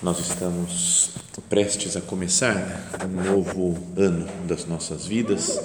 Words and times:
Nós 0.00 0.20
estamos 0.20 1.10
prestes 1.48 1.96
a 1.96 2.00
começar 2.00 2.88
um 3.04 3.32
novo 3.32 3.76
ano 3.96 4.28
das 4.46 4.64
nossas 4.64 5.06
vidas, 5.06 5.60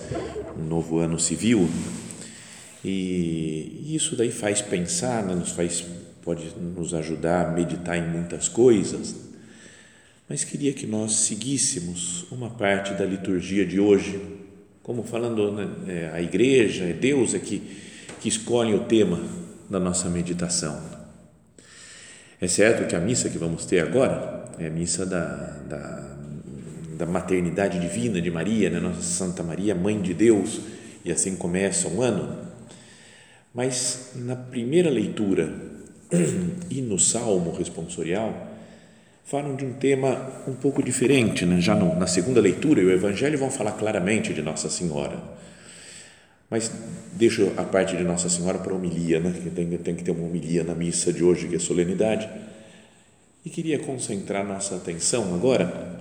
um 0.57 0.63
novo 0.63 0.97
ano 0.97 1.19
civil, 1.19 1.69
e 2.83 3.95
isso 3.95 4.15
daí 4.15 4.31
faz 4.31 4.59
pensar, 4.59 5.23
né, 5.23 5.35
nos 5.35 5.51
faz 5.51 5.85
pode 6.23 6.47
nos 6.57 6.95
ajudar 6.95 7.47
a 7.47 7.51
meditar 7.51 7.95
em 7.95 8.09
muitas 8.09 8.47
coisas. 8.47 9.15
Mas 10.27 10.43
queria 10.43 10.73
que 10.73 10.87
nós 10.87 11.13
seguíssemos 11.13 12.25
uma 12.31 12.49
parte 12.49 12.93
da 12.93 13.05
liturgia 13.05 13.63
de 13.63 13.79
hoje, 13.79 14.19
como 14.81 15.03
falando 15.03 15.51
né, 15.51 15.69
é, 15.87 16.11
a 16.11 16.21
igreja, 16.21 16.85
é 16.85 16.93
Deus 16.93 17.35
é 17.35 17.39
que 17.39 17.61
que 18.19 18.29
escolhe 18.29 18.73
o 18.73 18.85
tema 18.85 19.21
da 19.69 19.79
nossa 19.79 20.09
meditação. 20.09 21.02
É 22.43 22.47
certo 22.49 22.85
que 22.89 22.93
a 22.93 22.99
missa 22.99 23.29
que 23.29 23.37
vamos 23.37 23.65
ter 23.65 23.79
agora 23.79 24.43
é 24.59 24.67
a 24.67 24.69
missa 24.69 25.05
da, 25.05 25.23
da, 25.65 26.03
da 26.97 27.05
maternidade 27.05 27.79
divina 27.79 28.19
de 28.19 28.29
Maria, 28.29 28.69
né? 28.69 28.81
Nossa 28.81 29.01
Santa 29.01 29.41
Maria, 29.41 29.73
Mãe 29.73 30.01
de 30.01 30.13
Deus, 30.13 30.59
e 31.05 31.11
assim 31.13 31.37
começa 31.37 31.87
um 31.87 32.01
ano. 32.01 32.37
Mas 33.53 34.11
na 34.15 34.35
primeira 34.35 34.89
leitura 34.89 35.53
e 36.69 36.81
no 36.81 36.99
Salmo 36.99 37.53
responsorial, 37.53 38.51
falam 39.23 39.55
de 39.55 39.63
um 39.63 39.71
tema 39.75 40.43
um 40.45 40.53
pouco 40.53 40.83
diferente, 40.83 41.45
né? 41.45 41.61
já 41.61 41.73
no, 41.73 41.97
na 41.97 42.07
segunda 42.07 42.41
leitura 42.41 42.81
e 42.81 42.85
o 42.85 42.91
Evangelho 42.91 43.37
vão 43.37 43.49
falar 43.49 43.71
claramente 43.71 44.33
de 44.33 44.41
Nossa 44.41 44.69
Senhora, 44.69 45.17
mas 46.53 46.71
deixo 47.13 47.51
a 47.57 47.63
parte 47.63 47.97
de 47.97 48.03
Nossa 48.03 48.29
Senhora 48.29 48.59
para 48.59 48.71
a 48.71 48.75
homilia, 48.75 49.19
né? 49.19 49.33
que 49.41 49.49
tem, 49.49 49.67
tem 49.75 49.95
que 49.95 50.03
ter 50.03 50.11
uma 50.11 50.23
homilia 50.23 50.63
na 50.63 50.75
missa 50.75 51.11
de 51.11 51.23
hoje, 51.23 51.47
que 51.47 51.55
é 51.55 51.59
solenidade, 51.59 52.29
e 53.43 53.49
queria 53.49 53.79
concentrar 53.79 54.45
nossa 54.45 54.75
atenção 54.75 55.33
agora 55.33 55.99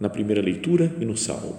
na 0.00 0.08
primeira 0.08 0.42
leitura 0.42 0.92
e 1.00 1.04
no 1.04 1.16
salmo. 1.16 1.56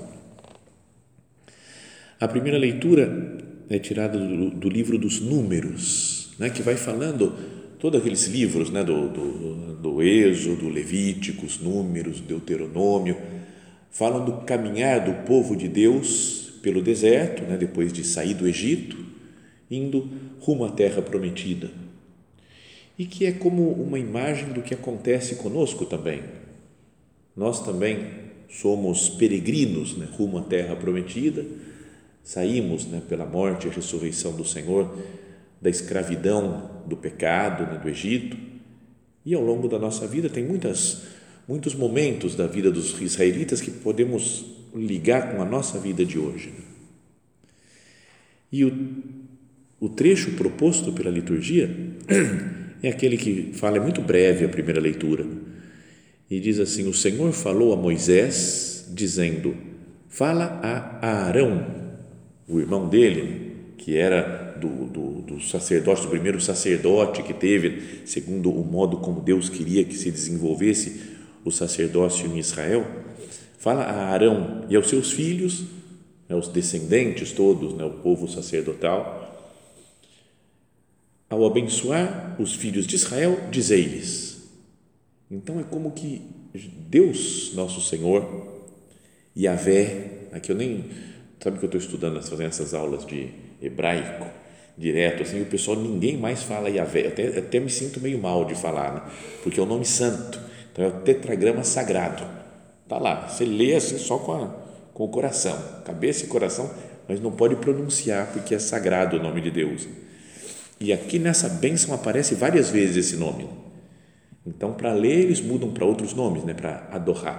A 2.20 2.28
primeira 2.28 2.58
leitura 2.58 3.38
é 3.70 3.80
tirada 3.80 4.20
do, 4.20 4.50
do 4.50 4.68
livro 4.68 4.98
dos 4.98 5.22
Números, 5.22 6.34
né, 6.38 6.50
que 6.50 6.62
vai 6.62 6.76
falando 6.76 7.34
todos 7.80 8.02
aqueles 8.02 8.28
livros 8.28 8.70
né, 8.70 8.84
do, 8.84 9.08
do, 9.08 9.76
do 9.76 10.04
Êxodo, 10.04 10.68
Levíticos, 10.68 11.62
Números, 11.62 12.20
Deuteronômio, 12.20 13.16
falam 13.90 14.26
do 14.26 14.34
caminhar 14.42 15.00
do 15.00 15.26
povo 15.26 15.56
de 15.56 15.70
Deus 15.70 16.43
pelo 16.64 16.82
deserto, 16.82 17.44
né, 17.44 17.58
depois 17.58 17.94
de 17.94 18.04
sair 18.04 18.34
do 18.34 18.48
Egito, 18.48 18.98
indo 19.70 20.10
rumo 20.40 20.66
à 20.66 20.72
terra 20.72 21.04
prometida 21.04 21.70
e 22.98 23.06
que 23.06 23.26
é 23.26 23.32
como 23.32 23.72
uma 23.72 23.98
imagem 23.98 24.50
do 24.50 24.62
que 24.62 24.74
acontece 24.74 25.36
conosco 25.36 25.86
também. 25.86 26.22
Nós 27.36 27.64
também 27.64 28.08
somos 28.50 29.10
peregrinos 29.10 29.98
né, 29.98 30.08
rumo 30.16 30.38
à 30.38 30.42
terra 30.44 30.76
prometida, 30.76 31.44
saímos 32.24 32.86
né, 32.86 33.02
pela 33.10 33.26
morte 33.26 33.68
e 33.68 33.72
ressurreição 33.72 34.34
do 34.34 34.46
Senhor 34.46 34.96
da 35.60 35.70
escravidão 35.70 36.84
do 36.86 36.96
pecado 36.96 37.64
né, 37.72 37.80
do 37.80 37.90
Egito 37.90 38.38
e 39.26 39.34
ao 39.34 39.42
longo 39.42 39.68
da 39.68 39.80
nossa 39.80 40.06
vida 40.06 40.30
tem 40.30 40.44
muitas 40.44 41.04
muitos 41.48 41.76
momentos 41.76 42.36
da 42.36 42.48
vida 42.48 42.72
dos 42.72 43.02
israelitas 43.02 43.60
que 43.60 43.72
podemos 43.72 44.46
ligar 44.76 45.32
com 45.32 45.42
a 45.42 45.46
nossa 45.46 45.80
vida 45.80 46.06
de 46.06 46.18
hoje. 46.18 46.54
E 48.52 48.64
o, 48.66 48.72
o 49.80 49.90
trecho 49.90 50.32
proposto 50.32 50.92
pela 50.94 51.10
liturgia 51.10 51.70
é 52.82 52.90
aquele 52.90 53.18
que 53.18 53.52
fala, 53.54 53.78
é 53.78 53.80
muito 53.80 54.02
breve 54.02 54.46
a 54.46 54.50
primeira 54.50 54.80
leitura, 54.80 55.26
e 56.30 56.40
diz 56.40 56.60
assim: 56.60 56.88
O 56.88 56.94
Senhor 56.94 57.32
falou 57.32 57.74
a 57.74 57.76
Moisés, 57.76 58.90
dizendo: 58.94 59.56
Fala 60.08 60.60
a 61.02 61.26
Arão, 61.26 61.66
o 62.48 62.60
irmão 62.60 62.88
dele, 62.88 63.74
que 63.78 63.98
era 63.98 64.56
do, 64.60 64.86
do, 64.88 65.22
do 65.22 65.42
sacerdote, 65.42 66.04
do 66.04 66.10
primeiro 66.10 66.40
sacerdote 66.40 67.24
que 67.24 67.34
teve, 67.34 68.02
segundo 68.06 68.52
o 68.52 68.64
modo 68.64 68.98
como 68.98 69.22
Deus 69.22 69.50
queria 69.50 69.84
que 69.84 69.96
se 69.96 70.10
desenvolvesse 70.10 71.02
o 71.44 71.52
sacerdócio 71.52 72.28
em 72.28 72.38
Israel. 72.38 73.03
Fala 73.64 73.84
a 73.84 74.08
Arão 74.10 74.66
e 74.68 74.76
aos 74.76 74.90
seus 74.90 75.14
filhos, 75.14 75.64
né, 76.28 76.36
os 76.36 76.50
descendentes 76.50 77.32
todos, 77.32 77.74
né, 77.74 77.86
o 77.86 77.92
povo 77.92 78.28
sacerdotal, 78.28 79.56
ao 81.30 81.46
abençoar 81.46 82.36
os 82.42 82.54
filhos 82.54 82.86
de 82.86 82.98
Israel, 82.98 83.48
dizei-lhes. 83.50 84.50
Então 85.32 85.62
é 85.62 85.64
como 85.64 85.92
que 85.92 86.22
Deus, 86.90 87.54
nosso 87.54 87.80
Senhor, 87.80 88.66
Yahvé, 89.34 90.28
aqui 90.34 90.52
eu 90.52 90.58
nem, 90.58 90.84
sabe 91.42 91.58
que 91.58 91.64
eu 91.64 91.68
estou 91.68 91.80
estudando, 91.80 92.22
fazendo 92.22 92.48
essas 92.48 92.74
aulas 92.74 93.06
de 93.06 93.30
hebraico, 93.62 94.28
direto, 94.78 95.24
assim, 95.24 95.42
o 95.42 95.46
pessoal, 95.46 95.78
ninguém 95.78 96.18
mais 96.18 96.44
fala 96.44 96.70
Yahvé, 96.70 97.08
até, 97.08 97.40
até 97.40 97.62
me 97.62 97.70
sinto 97.70 98.02
meio 98.02 98.20
mal 98.20 98.44
de 98.44 98.56
falar, 98.56 98.94
né? 98.94 99.12
porque 99.42 99.58
é 99.58 99.64
o 99.64 99.66
nome 99.66 99.86
santo, 99.86 100.38
então 100.70 100.84
é 100.84 100.90
o 100.90 101.00
tetragrama 101.00 101.64
sagrado, 101.64 102.43
está 102.94 103.04
lá, 103.04 103.28
você 103.28 103.46
lê 103.46 103.76
assim 103.76 103.98
só 103.98 104.18
com, 104.18 104.34
a, 104.34 104.48
com 104.94 105.06
o 105.06 105.08
coração, 105.08 105.58
cabeça 105.86 106.26
e 106.26 106.28
coração, 106.28 106.70
mas 107.08 107.20
não 107.20 107.32
pode 107.32 107.56
pronunciar 107.56 108.28
porque 108.32 108.56
é 108.56 108.60
sagrado 108.60 109.18
o 109.18 109.24
nome 109.24 109.42
de 109.42 109.52
Deus. 109.52 109.88
E 110.80 110.92
aqui 110.92 111.18
nessa 111.20 111.50
bênção 111.50 111.94
aparece 111.94 112.36
várias 112.36 112.70
vezes 112.70 112.98
esse 112.98 113.18
nome. 113.18 113.48
Então, 114.46 114.74
para 114.74 114.94
ler, 114.94 115.22
eles 115.22 115.40
mudam 115.40 115.72
para 115.72 115.86
outros 115.86 116.14
nomes, 116.14 116.44
né? 116.44 116.54
para 116.54 116.90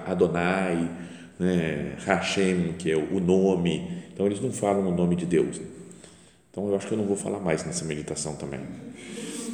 Adonai, 0.07 0.91
né? 1.39 1.97
Hashem, 2.07 2.75
que 2.79 2.91
é 2.91 2.97
o 2.97 3.21
nome. 3.21 4.05
Então, 4.13 4.25
eles 4.25 4.41
não 4.41 4.51
falam 4.51 4.89
o 4.89 4.95
nome 4.95 5.15
de 5.15 5.27
Deus. 5.27 5.61
Então, 6.51 6.69
eu 6.69 6.77
acho 6.77 6.87
que 6.87 6.95
eu 6.95 6.99
não 6.99 7.05
vou 7.05 7.17
falar 7.17 7.41
mais 7.41 7.65
nessa 7.65 7.85
meditação 7.85 8.37
também. 8.37 8.61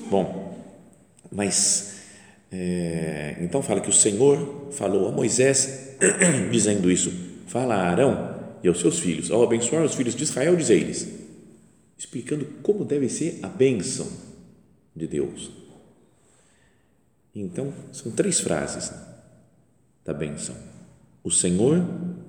Bom, 0.08 0.56
mas 1.32 1.99
é, 2.50 3.36
então 3.40 3.62
fala 3.62 3.80
que 3.80 3.90
o 3.90 3.92
Senhor 3.92 4.68
falou 4.72 5.08
a 5.08 5.12
Moisés, 5.12 5.96
dizendo 6.50 6.90
isso: 6.90 7.12
fala 7.46 7.74
a 7.74 7.88
Arão 7.88 8.40
e 8.62 8.68
aos 8.68 8.80
seus 8.80 8.98
filhos, 8.98 9.30
ao 9.30 9.42
abençoar 9.42 9.84
os 9.84 9.94
filhos 9.94 10.14
de 10.14 10.22
Israel, 10.24 10.56
diz 10.56 10.70
eles 10.70 11.20
explicando 12.00 12.46
como 12.62 12.82
deve 12.82 13.10
ser 13.10 13.40
a 13.42 13.46
bênção 13.46 14.10
de 14.96 15.06
Deus. 15.06 15.50
Então, 17.34 17.74
são 17.92 18.10
três 18.10 18.40
frases 18.40 18.90
da 20.02 20.14
bênção. 20.14 20.56
O 21.22 21.30
Senhor 21.30 21.84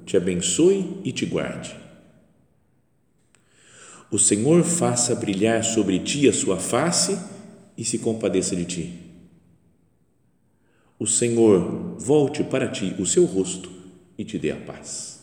te 0.05 0.17
abençoe 0.17 0.99
e 1.05 1.13
te 1.13 1.25
guarde. 1.25 1.73
O 4.11 4.19
Senhor 4.19 4.61
faça 4.65 5.15
brilhar 5.15 5.63
sobre 5.63 5.99
ti 5.99 6.27
a 6.27 6.33
sua 6.33 6.59
face 6.59 7.17
e 7.77 7.85
se 7.85 7.97
compadeça 7.97 8.53
de 8.53 8.65
ti. 8.65 8.99
O 11.01 11.07
Senhor 11.07 11.97
volte 11.97 12.43
para 12.43 12.67
ti 12.67 12.95
o 12.99 13.07
seu 13.07 13.25
rosto 13.25 13.71
e 14.15 14.23
te 14.23 14.37
dê 14.37 14.51
a 14.51 14.55
paz. 14.55 15.19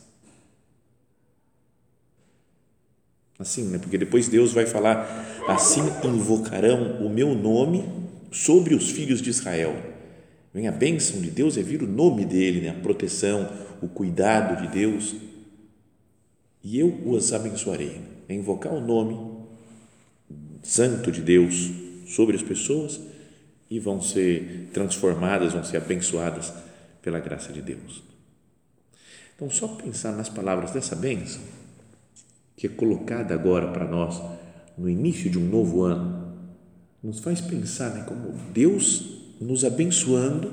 Assim, 3.39 3.63
né? 3.69 3.79
Porque 3.79 3.97
depois 3.97 4.27
Deus 4.27 4.53
vai 4.53 4.67
falar: 4.67 5.07
assim 5.47 5.83
invocarão 6.03 7.07
o 7.07 7.09
meu 7.09 7.33
nome 7.33 7.85
sobre 8.33 8.75
os 8.75 8.91
filhos 8.91 9.23
de 9.23 9.31
Israel. 9.31 9.81
Vem 10.53 10.67
a 10.67 10.73
bênção 10.73 11.21
de 11.21 11.31
Deus 11.31 11.57
é 11.57 11.63
vir 11.63 11.81
o 11.81 11.87
nome 11.87 12.25
dele, 12.25 12.61
né? 12.61 12.71
a 12.71 12.83
proteção, 12.83 13.49
o 13.81 13.87
cuidado 13.87 14.61
de 14.61 14.75
Deus. 14.75 15.15
e 16.61 16.77
eu 16.77 16.89
os 17.07 17.33
abençoarei. 17.33 18.01
É 18.29 18.35
invocar 18.35 18.75
o 18.75 18.81
nome 18.81 19.17
santo 20.61 21.13
de 21.13 21.21
Deus 21.21 21.71
sobre 22.05 22.35
as 22.35 22.43
pessoas 22.43 22.99
e 23.71 23.79
vão 23.79 24.01
ser 24.01 24.71
transformadas, 24.73 25.53
vão 25.53 25.65
ser 25.65 25.77
abençoadas 25.77 26.53
pela 27.03 27.21
graça 27.21 27.53
de 27.53 27.61
Deus. 27.61 28.03
Então, 29.35 29.51
só 29.51 29.69
pensar 29.69 30.13
nas 30.13 30.29
palavras 30.29 30.73
dessa 30.73 30.97
bênção, 30.97 31.41
que 32.57 32.67
é 32.67 32.71
colocada 32.71 33.35
agora 33.35 33.69
para 33.69 33.87
nós 33.87 34.21
no 34.77 34.89
início 34.89 35.31
de 35.31 35.39
um 35.39 35.49
novo 35.49 35.83
ano, 35.83 36.35
nos 37.03 37.21
faz 37.21 37.41
pensar 37.41 37.91
né, 37.91 38.05
como 38.07 38.33
Deus 38.53 39.37
nos 39.41 39.65
abençoando 39.65 40.53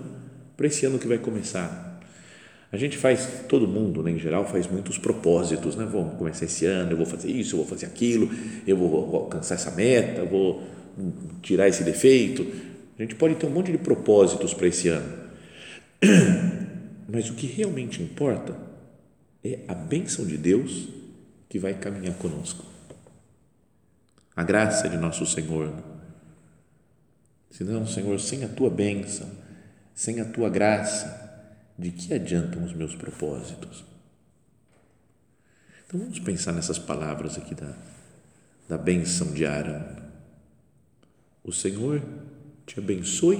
para 0.56 0.68
esse 0.68 0.86
ano 0.86 1.00
que 1.00 1.08
vai 1.08 1.18
começar. 1.18 2.00
A 2.72 2.78
gente 2.78 2.98
faz, 2.98 3.44
todo 3.48 3.68
mundo 3.68 4.04
né, 4.04 4.12
em 4.12 4.20
geral 4.20 4.46
faz 4.46 4.68
muitos 4.68 4.98
propósitos, 4.98 5.76
né? 5.76 5.88
Vamos 5.90 6.16
começar 6.18 6.46
esse 6.46 6.66
ano, 6.66 6.92
eu 6.92 6.98
vou 6.98 7.06
fazer 7.06 7.32
isso, 7.32 7.56
eu 7.56 7.60
vou 7.60 7.68
fazer 7.68 7.86
aquilo, 7.86 8.30
eu 8.68 8.76
vou, 8.76 8.90
vou 8.90 9.16
alcançar 9.22 9.56
essa 9.56 9.72
meta, 9.72 10.26
vou 10.26 10.62
tirar 11.42 11.68
esse 11.68 11.84
defeito. 11.84 12.46
A 12.98 13.02
gente 13.02 13.16
pode 13.16 13.36
ter 13.36 13.46
um 13.46 13.50
monte 13.50 13.72
de 13.72 13.78
propósitos 13.78 14.54
para 14.54 14.68
esse 14.68 14.88
ano, 14.88 15.30
mas 17.08 17.30
o 17.30 17.36
que 17.36 17.46
realmente 17.46 18.02
importa 18.02 18.56
é 19.44 19.60
a 19.68 19.76
bênção 19.76 20.26
de 20.26 20.38
Deus 20.38 20.88
que 21.50 21.60
vai 21.60 21.74
caminhar 21.74 22.16
conosco. 22.16 22.66
A 24.36 24.44
graça 24.44 24.90
de 24.90 24.98
nosso 24.98 25.26
Senhor. 25.26 25.74
Senão, 27.52 27.86
Senhor, 27.86 28.20
sem 28.20 28.44
a 28.44 28.50
tua 28.50 28.70
bênção, 28.70 29.30
sem 29.94 30.20
a 30.20 30.26
tua 30.26 30.50
graça, 30.50 31.24
de 31.78 31.92
que 31.92 32.14
adiantam 32.14 32.64
os 32.64 32.74
meus 32.74 32.96
propósitos? 32.96 33.84
Então 35.86 36.00
vamos 36.00 36.20
pensar 36.20 36.52
nessas 36.52 36.80
palavras 36.80 37.38
aqui 37.38 37.54
da, 37.54 37.74
da 38.68 38.78
benção 38.78 39.32
de 39.32 39.46
Arão. 39.46 39.86
O 41.44 41.54
Senhor 41.54 42.02
te 42.66 42.80
abençoe 42.80 43.40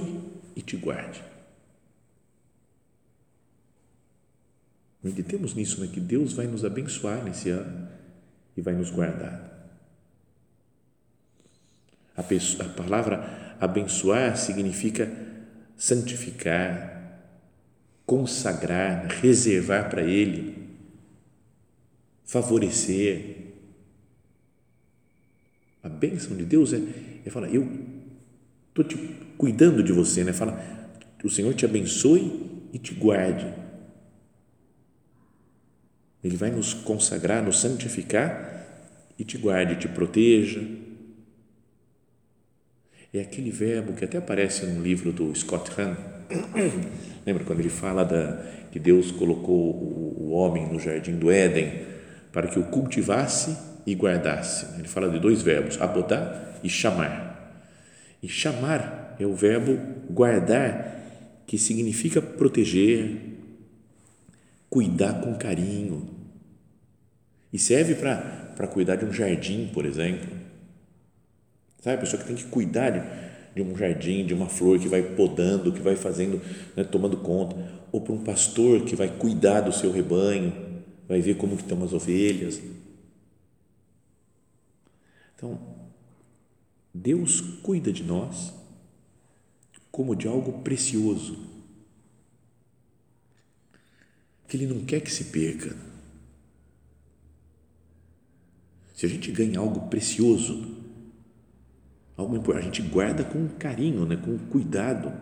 e 0.54 0.62
te 0.62 0.76
guarde. 0.76 1.22
Meditemos 5.02 5.54
nisso, 5.54 5.80
né? 5.80 5.88
que 5.92 6.00
Deus 6.00 6.32
vai 6.32 6.46
nos 6.46 6.64
abençoar 6.64 7.22
nesse 7.22 7.50
ano 7.50 7.88
e 8.56 8.60
vai 8.60 8.74
nos 8.74 8.90
guardar. 8.90 9.54
A, 12.16 12.22
pessoa, 12.22 12.64
a 12.64 12.72
palavra 12.72 13.56
abençoar 13.60 14.36
significa 14.36 15.10
santificar, 15.76 17.20
consagrar, 18.06 19.06
reservar 19.06 19.90
para 19.90 20.02
Ele, 20.02 20.76
favorecer. 22.24 23.44
A 25.82 25.88
bênção 25.88 26.36
de 26.36 26.44
Deus 26.44 26.72
é, 26.72 26.80
é 27.24 27.30
falar, 27.30 27.48
eu 27.48 27.95
estou 28.80 28.84
te 28.84 28.96
cuidando 29.36 29.82
de 29.82 29.92
você, 29.92 30.24
né? 30.24 30.32
Fala, 30.32 30.62
o 31.22 31.30
Senhor 31.30 31.52
te 31.54 31.64
abençoe 31.64 32.68
e 32.72 32.78
te 32.78 32.94
guarde 32.94 33.46
ele 36.26 36.36
vai 36.36 36.50
nos 36.50 36.74
consagrar, 36.74 37.42
nos 37.42 37.60
santificar 37.60 38.66
e 39.16 39.24
te 39.24 39.38
guarde, 39.38 39.76
te 39.76 39.86
proteja. 39.86 40.60
É 43.14 43.20
aquele 43.20 43.50
verbo 43.50 43.92
que 43.92 44.04
até 44.04 44.18
aparece 44.18 44.66
no 44.66 44.82
livro 44.82 45.12
do 45.12 45.32
Scott 45.34 45.70
Hahn. 45.80 45.94
Lembra 47.24 47.44
quando 47.44 47.60
ele 47.60 47.68
fala 47.68 48.04
da, 48.04 48.42
que 48.72 48.78
Deus 48.80 49.12
colocou 49.12 49.70
o, 49.70 50.16
o 50.18 50.30
homem 50.32 50.66
no 50.70 50.80
jardim 50.80 51.16
do 51.16 51.30
Éden 51.30 51.86
para 52.32 52.48
que 52.48 52.58
o 52.58 52.64
cultivasse 52.64 53.56
e 53.86 53.94
guardasse? 53.94 54.78
Ele 54.78 54.88
fala 54.88 55.08
de 55.08 55.20
dois 55.20 55.42
verbos, 55.42 55.80
abodar 55.80 56.58
e 56.62 56.68
chamar. 56.68 57.35
E 58.22 58.28
chamar 58.28 59.16
é 59.18 59.26
o 59.26 59.34
verbo 59.34 59.78
guardar, 60.10 60.94
que 61.46 61.58
significa 61.58 62.20
proteger, 62.20 63.36
cuidar 64.68 65.20
com 65.20 65.34
carinho, 65.34 66.16
e 67.52 67.58
serve 67.58 67.94
para 67.94 68.66
cuidar 68.66 68.96
de 68.96 69.04
um 69.04 69.12
jardim, 69.12 69.70
por 69.72 69.86
exemplo. 69.86 70.28
Sabe, 71.80 71.96
a 71.96 72.00
pessoa 72.00 72.20
que 72.20 72.26
tem 72.26 72.36
que 72.36 72.44
cuidar 72.44 72.90
de, 72.90 73.00
de 73.54 73.62
um 73.62 73.76
jardim, 73.76 74.26
de 74.26 74.34
uma 74.34 74.48
flor 74.48 74.78
que 74.78 74.88
vai 74.88 75.02
podando, 75.02 75.72
que 75.72 75.80
vai 75.80 75.96
fazendo, 75.96 76.40
né, 76.76 76.84
tomando 76.84 77.16
conta, 77.18 77.56
ou 77.92 78.00
para 78.00 78.12
um 78.12 78.22
pastor 78.22 78.82
que 78.82 78.96
vai 78.96 79.08
cuidar 79.08 79.60
do 79.60 79.72
seu 79.72 79.92
rebanho, 79.92 80.52
vai 81.08 81.20
ver 81.20 81.36
como 81.36 81.56
que 81.56 81.62
estão 81.62 81.82
as 81.84 81.92
ovelhas. 81.92 82.60
Então, 85.34 85.58
Deus 86.96 87.40
cuida 87.40 87.92
de 87.92 88.02
nós 88.02 88.52
como 89.90 90.14
de 90.14 90.28
algo 90.28 90.60
precioso, 90.62 91.38
que 94.46 94.56
Ele 94.56 94.66
não 94.66 94.84
quer 94.84 95.00
que 95.00 95.10
se 95.10 95.24
perca 95.24 95.74
Se 98.96 99.04
a 99.04 99.08
gente 99.10 99.30
ganha 99.30 99.60
algo 99.60 99.88
precioso, 99.88 100.74
algo 102.16 102.34
importante, 102.34 102.62
a 102.62 102.72
gente 102.72 102.82
guarda 102.82 103.22
com 103.22 103.46
carinho, 103.58 104.06
né, 104.06 104.16
com 104.16 104.38
cuidado. 104.38 105.12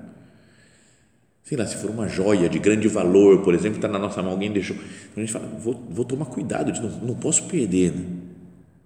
Sei 1.42 1.58
lá, 1.58 1.66
se 1.66 1.76
for 1.78 1.90
uma 1.90 2.06
joia 2.06 2.48
de 2.48 2.60
grande 2.60 2.86
valor, 2.86 3.42
por 3.42 3.52
exemplo, 3.52 3.78
está 3.78 3.88
na 3.88 3.98
nossa 3.98 4.22
mão, 4.22 4.30
alguém 4.30 4.52
deixou. 4.52 4.76
A 5.16 5.18
gente 5.18 5.32
fala, 5.32 5.48
vou, 5.58 5.74
vou 5.90 6.04
tomar 6.04 6.26
cuidado, 6.26 6.72
não, 6.80 7.08
não 7.08 7.14
posso 7.16 7.48
perder. 7.48 7.92
Né? 7.92 8.23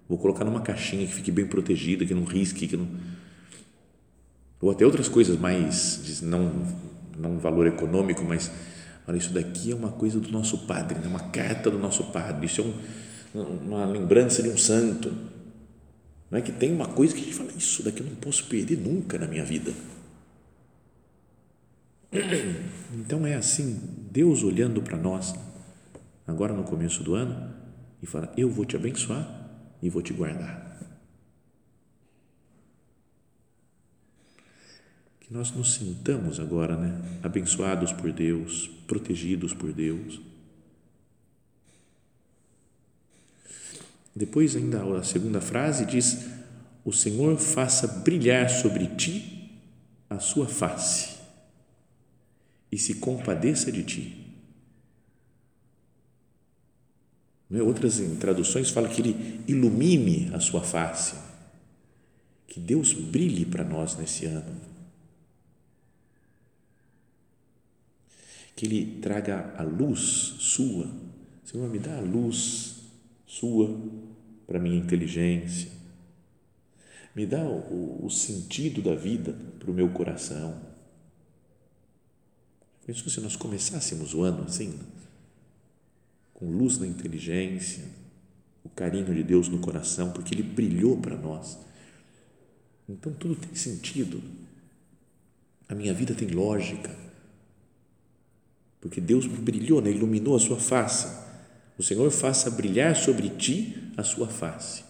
Vou 0.09 0.17
colocar 0.17 0.43
numa 0.43 0.61
caixinha 0.61 1.07
que 1.07 1.13
fique 1.13 1.31
bem 1.31 1.45
protegida, 1.45 2.05
que 2.05 2.13
não 2.13 2.25
risque, 2.25 2.67
que 2.67 2.75
não. 2.75 2.87
Ou 4.59 4.71
até 4.71 4.85
outras 4.85 5.07
coisas 5.07 5.39
mais, 5.39 6.21
não, 6.21 6.51
não 7.17 7.37
valor 7.37 7.67
econômico, 7.67 8.25
mas 8.25 8.51
olha, 9.07 9.17
isso 9.17 9.31
daqui 9.31 9.71
é 9.71 9.75
uma 9.75 9.91
coisa 9.91 10.19
do 10.19 10.29
nosso 10.31 10.65
padre, 10.65 10.99
né? 10.99 11.07
uma 11.07 11.29
carta 11.29 11.71
do 11.71 11.77
nosso 11.77 12.05
padre. 12.05 12.47
Isso 12.47 12.59
é 12.59 12.63
um 12.65 12.73
uma 13.33 13.85
lembrança 13.85 14.41
de 14.41 14.49
um 14.49 14.57
santo. 14.57 15.13
Não 16.31 16.37
é 16.37 16.41
que 16.41 16.51
tem 16.51 16.73
uma 16.73 16.87
coisa 16.87 17.13
que 17.13 17.21
a 17.21 17.23
gente 17.23 17.35
fala, 17.35 17.49
isso 17.57 17.83
daqui 17.83 18.01
eu 18.01 18.05
não 18.05 18.15
posso 18.15 18.45
perder 18.45 18.77
nunca 18.77 19.17
na 19.17 19.27
minha 19.27 19.43
vida. 19.43 19.71
Então 22.91 23.25
é 23.25 23.35
assim, 23.35 23.79
Deus 24.11 24.41
olhando 24.41 24.81
para 24.81 24.97
nós, 24.97 25.35
agora 26.25 26.53
no 26.53 26.63
começo 26.63 27.03
do 27.03 27.13
ano, 27.13 27.53
e 28.01 28.07
fala: 28.07 28.33
Eu 28.35 28.49
vou 28.49 28.65
te 28.65 28.75
abençoar 28.75 29.38
e 29.81 29.89
vou 29.89 30.01
te 30.01 30.13
guardar. 30.13 30.67
Que 35.19 35.33
nós 35.33 35.51
nos 35.51 35.73
sintamos 35.73 36.39
agora, 36.39 36.75
né, 36.77 37.19
abençoados 37.23 37.93
por 37.93 38.11
Deus, 38.11 38.67
protegidos 38.87 39.53
por 39.53 39.71
Deus 39.71 40.19
Depois, 44.19 44.53
ainda 44.53 44.83
a 44.97 45.01
segunda 45.01 45.39
frase 45.39 45.85
diz: 45.85 46.25
O 46.83 46.91
Senhor 46.91 47.37
faça 47.37 47.87
brilhar 47.87 48.49
sobre 48.49 48.87
ti 48.87 49.49
a 50.09 50.19
sua 50.19 50.45
face 50.45 51.17
e 52.69 52.77
se 52.77 52.95
compadeça 52.95 53.71
de 53.71 53.83
ti. 53.83 54.25
É? 57.37 57.38
Outras 57.51 57.99
traduções 58.19 58.69
falam 58.69 58.91
que 58.91 59.01
Ele 59.01 59.41
ilumine 59.47 60.29
a 60.33 60.39
sua 60.39 60.61
face. 60.61 61.15
Que 62.47 62.59
Deus 62.59 62.93
brilhe 62.93 63.45
para 63.45 63.63
nós 63.63 63.97
nesse 63.97 64.25
ano. 64.25 64.55
Que 68.55 68.65
Ele 68.65 68.99
traga 69.01 69.55
a 69.57 69.63
luz 69.63 69.99
sua. 70.39 70.87
Senhor, 71.43 71.67
me 71.69 71.79
dá 71.79 71.97
a 71.97 72.01
luz 72.01 72.83
sua 73.25 73.75
para 74.45 74.59
minha 74.59 74.77
inteligência. 74.77 75.71
Me 77.15 77.25
dá 77.25 77.43
o, 77.43 78.05
o 78.05 78.09
sentido 78.11 78.81
da 78.81 78.93
vida 78.93 79.35
para 79.57 79.71
o 79.71 79.73
meu 79.73 79.89
coração. 79.89 80.59
Penso 82.85 83.03
que 83.03 83.09
se 83.09 83.21
nós 83.21 83.35
começássemos 83.35 84.13
o 84.13 84.21
ano 84.21 84.43
assim, 84.43 84.79
com 86.39 86.49
luz 86.49 86.77
na 86.77 86.87
inteligência, 86.87 87.83
o 88.63 88.69
carinho 88.69 89.13
de 89.13 89.23
Deus 89.23 89.47
no 89.47 89.59
coração, 89.59 90.11
porque 90.11 90.33
Ele 90.33 90.43
brilhou 90.43 90.97
para 90.97 91.17
nós. 91.17 91.59
Então 92.87 93.13
tudo 93.13 93.35
tem 93.35 93.53
sentido. 93.53 94.21
A 95.67 95.75
minha 95.75 95.93
vida 95.93 96.15
tem 96.15 96.27
lógica. 96.29 96.95
Porque 98.81 99.01
Deus 99.01 99.27
brilhou, 99.27 99.81
né? 99.81 99.91
iluminou 99.91 100.35
a 100.35 100.39
sua 100.39 100.57
face 100.57 101.29
o 101.79 101.83
Senhor 101.83 102.11
faça 102.11 102.51
brilhar 102.51 102.93
sobre 102.93 103.29
ti 103.29 103.73
a 103.95 104.03
sua 104.03 104.27
face. 104.27 104.83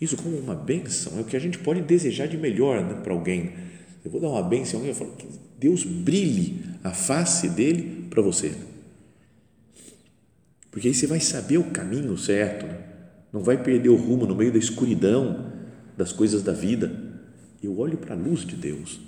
Isso 0.00 0.16
como 0.16 0.36
uma 0.36 0.54
bênção 0.56 1.16
é 1.16 1.20
o 1.20 1.24
que 1.24 1.36
a 1.36 1.38
gente 1.38 1.56
pode 1.58 1.80
desejar 1.82 2.26
de 2.26 2.36
melhor 2.36 2.84
né, 2.84 3.00
para 3.00 3.12
alguém. 3.12 3.52
Eu 4.04 4.10
vou 4.10 4.20
dar 4.20 4.28
uma 4.28 4.42
bênção 4.42 4.78
a 4.78 4.82
alguém, 4.82 4.90
eu 4.90 4.96
falo 4.96 5.12
que 5.12 5.28
Deus 5.56 5.84
brilhe 5.84 6.64
a 6.82 6.90
face 6.90 7.48
dele 7.48 8.06
para 8.10 8.20
você. 8.20 8.56
Porque 10.70 10.88
aí 10.88 10.94
você 10.94 11.06
vai 11.06 11.20
saber 11.20 11.58
o 11.58 11.70
caminho 11.70 12.16
certo, 12.16 12.66
né? 12.66 12.78
não 13.32 13.42
vai 13.42 13.62
perder 13.62 13.88
o 13.88 13.96
rumo 13.96 14.26
no 14.26 14.34
meio 14.34 14.52
da 14.52 14.58
escuridão 14.58 15.52
das 15.96 16.12
coisas 16.12 16.42
da 16.42 16.52
vida. 16.52 16.90
Eu 17.62 17.78
olho 17.78 17.98
para 17.98 18.14
a 18.14 18.18
luz 18.18 18.40
de 18.46 18.56
Deus. 18.56 19.00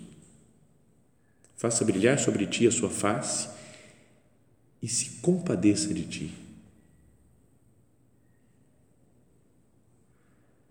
Faça 1.57 1.85
brilhar 1.85 2.19
sobre 2.19 2.47
ti 2.47 2.67
a 2.67 2.71
sua 2.71 2.91
face 2.91 3.49
e 4.83 4.89
se 4.89 5.21
compadeça 5.21 5.93
de 5.93 6.03
ti. 6.05 6.35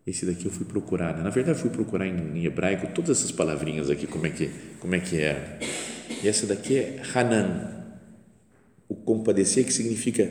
Esse 0.05 0.25
daqui 0.25 0.46
eu 0.46 0.51
fui 0.51 0.65
procurar, 0.65 1.15
né? 1.15 1.22
na 1.22 1.29
verdade 1.29 1.60
fui 1.60 1.69
procurar 1.69 2.08
em, 2.08 2.43
hebraico 2.43 2.88
todas 2.96 3.19
essas 3.19 3.31
palavrinhas 3.31 3.91
aqui, 3.91 4.08
como 4.08 4.25
é 4.25 4.31
que, 4.31 4.50
como 4.79 4.96
é, 4.96 5.00
que 5.00 5.22
é. 5.22 5.60
E 6.24 6.27
essa 6.27 6.48
daqui 6.48 6.75
é 6.77 7.01
Hanan, 7.13 7.93
o 8.88 8.96
compadecer 8.96 9.63
que 9.63 9.72
significa 9.72 10.27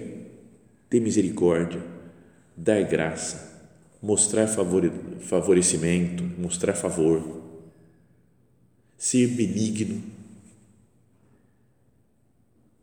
ter 0.88 1.00
misericórdia, 1.00 1.84
dar 2.56 2.82
graça, 2.84 3.66
mostrar 4.02 4.46
favorecimento, 4.46 6.22
mostrar 6.40 6.74
favor, 6.74 7.42
ser 8.96 9.28
benigno. 9.28 10.02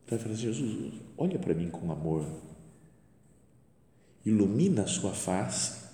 Então, 0.06 0.18
assim, 0.18 0.36
Jesus, 0.36 0.94
olha 1.18 1.40
para 1.40 1.54
mim 1.54 1.70
com 1.70 1.92
amor, 1.92 2.26
ilumina 4.26 4.84
a 4.84 4.88
sua 4.88 5.14
face 5.14 5.86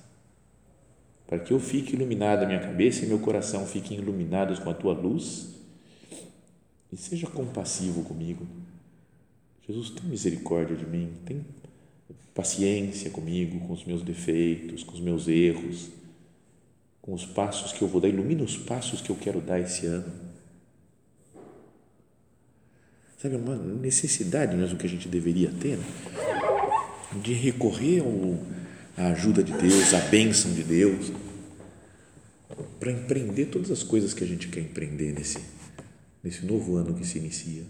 para 1.32 1.39
que 1.39 1.53
eu 1.53 1.60
fique 1.62 1.96
iluminado, 1.96 2.44
a 2.44 2.46
minha 2.46 2.60
cabeça 2.60 3.06
e 3.06 3.08
meu 3.08 3.20
coração 3.20 3.65
fiquem 3.65 3.98
iluminados 3.98 4.60
com 4.60 4.70
a 4.70 4.74
tua 4.74 4.91
luz 4.94 5.56
e 6.91 6.98
seja 6.98 7.25
compassivo 7.25 8.03
comigo. 8.03 8.46
Jesus, 9.65 9.91
tem 9.91 10.10
misericórdia 10.10 10.75
de 10.75 10.86
mim, 10.86 11.13
tem 11.25 11.46
paciência 12.34 13.10
comigo, 13.10 13.60
com 13.68 13.74
os 13.74 13.86
meus 13.86 14.01
defeitos, 14.01 14.84
com 14.84 14.94
os 14.94 15.00
meus 15.00 15.27
erros, 15.27 15.89
com 17.01 17.13
os 17.13 17.25
passos 17.25 17.72
que 17.72 17.82
eu 17.82 17.88
vou 17.88 18.00
dar, 18.00 18.08
ilumina 18.08 18.44
os 18.44 18.58
passos 18.58 19.01
que 19.01 19.10
eu 19.10 19.15
quero 19.15 19.41
dar 19.41 19.60
esse 19.60 19.86
ano. 19.86 20.12
Sabe, 23.18 23.36
uma 23.36 23.56
necessidade 23.56 24.56
mesmo 24.56 24.77
que 24.77 24.86
a 24.86 24.89
gente 24.89 25.08
deveria 25.08 25.51
ter 25.51 25.77
né? 25.77 25.86
de 27.22 27.34
recorrer 27.34 28.00
ao 28.00 28.39
a 28.98 29.08
ajuda 29.08 29.44
de 29.44 29.53
Deus, 29.53 29.94
a 29.94 30.00
bênção 30.00 30.53
de 30.53 30.63
Deus, 30.63 31.12
para 32.80 32.91
empreender 32.91 33.46
todas 33.46 33.72
as 33.72 33.84
coisas 33.84 34.13
que 34.13 34.24
a 34.24 34.27
gente 34.27 34.48
quer 34.48 34.62
empreender 34.62 35.13
nesse, 35.13 35.39
nesse 36.24 36.46
novo 36.46 36.75
ano 36.75 36.94
que 36.94 37.06
se 37.06 37.18
inicia. 37.18 37.63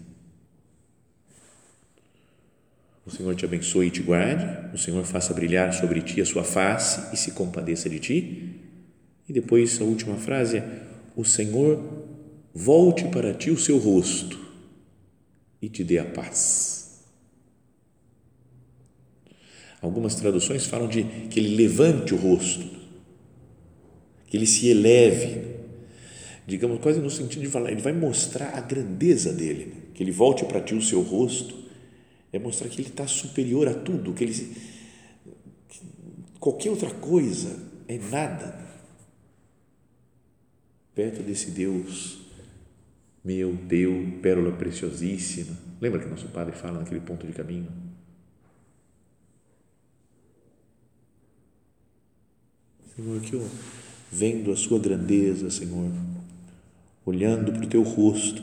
O 3.04 3.10
Senhor 3.10 3.34
te 3.34 3.44
abençoe 3.44 3.88
e 3.88 3.90
te 3.90 4.02
guarde, 4.02 4.74
o 4.74 4.78
Senhor 4.78 5.04
faça 5.04 5.34
brilhar 5.34 5.72
sobre 5.72 6.00
ti 6.02 6.20
a 6.20 6.26
sua 6.26 6.44
face 6.44 7.12
e 7.12 7.16
se 7.16 7.32
compadeça 7.32 7.90
de 7.90 7.98
ti. 7.98 8.60
E 9.28 9.32
depois 9.32 9.80
a 9.80 9.84
última 9.84 10.16
frase 10.16 10.58
é: 10.58 10.82
O 11.16 11.24
Senhor 11.24 11.82
volte 12.54 13.04
para 13.08 13.34
ti 13.34 13.50
o 13.50 13.58
seu 13.58 13.78
rosto 13.78 14.38
e 15.60 15.68
te 15.68 15.82
dê 15.82 15.98
a 15.98 16.04
paz. 16.04 17.02
Algumas 19.80 20.14
traduções 20.14 20.64
falam 20.66 20.86
de 20.86 21.02
que 21.28 21.40
ele 21.40 21.56
levante 21.56 22.14
o 22.14 22.16
rosto, 22.16 22.64
que 24.28 24.36
ele 24.36 24.46
se 24.46 24.68
eleve, 24.68 25.56
digamos, 26.46 26.80
quase 26.80 27.00
no 27.00 27.10
sentido 27.10 27.42
de 27.42 27.48
falar, 27.48 27.72
ele 27.72 27.82
vai 27.82 27.92
mostrar 27.92 28.56
a 28.56 28.60
grandeza 28.60 29.32
dele, 29.32 29.74
que 29.92 30.02
ele 30.02 30.12
volte 30.12 30.44
para 30.44 30.60
ti 30.60 30.72
o 30.72 30.80
seu 30.80 31.02
rosto, 31.02 31.61
é 32.32 32.38
mostrar 32.38 32.68
que 32.68 32.80
ele 32.80 32.88
está 32.88 33.06
superior 33.06 33.68
a 33.68 33.74
tudo, 33.74 34.14
que 34.14 34.24
ele 34.24 34.34
que 35.68 35.80
qualquer 36.40 36.70
outra 36.70 36.90
coisa 36.90 37.58
é 37.86 37.98
nada 37.98 38.58
perto 40.94 41.22
desse 41.22 41.50
Deus 41.50 42.22
meu, 43.24 43.56
teu, 43.68 44.18
pérola 44.20 44.52
preciosíssima. 44.52 45.56
Lembra 45.80 46.00
que 46.00 46.08
nosso 46.08 46.28
Padre 46.28 46.56
fala 46.56 46.80
naquele 46.80 47.00
ponto 47.00 47.26
de 47.26 47.32
caminho? 47.32 47.68
Senhor, 52.94 53.20
que 53.20 53.34
eu, 53.34 53.48
vendo 54.10 54.52
a 54.52 54.56
Sua 54.56 54.78
grandeza, 54.78 55.50
Senhor, 55.50 55.90
olhando 57.06 57.52
para 57.52 57.64
o 57.64 57.68
Teu 57.68 57.82
rosto, 57.82 58.42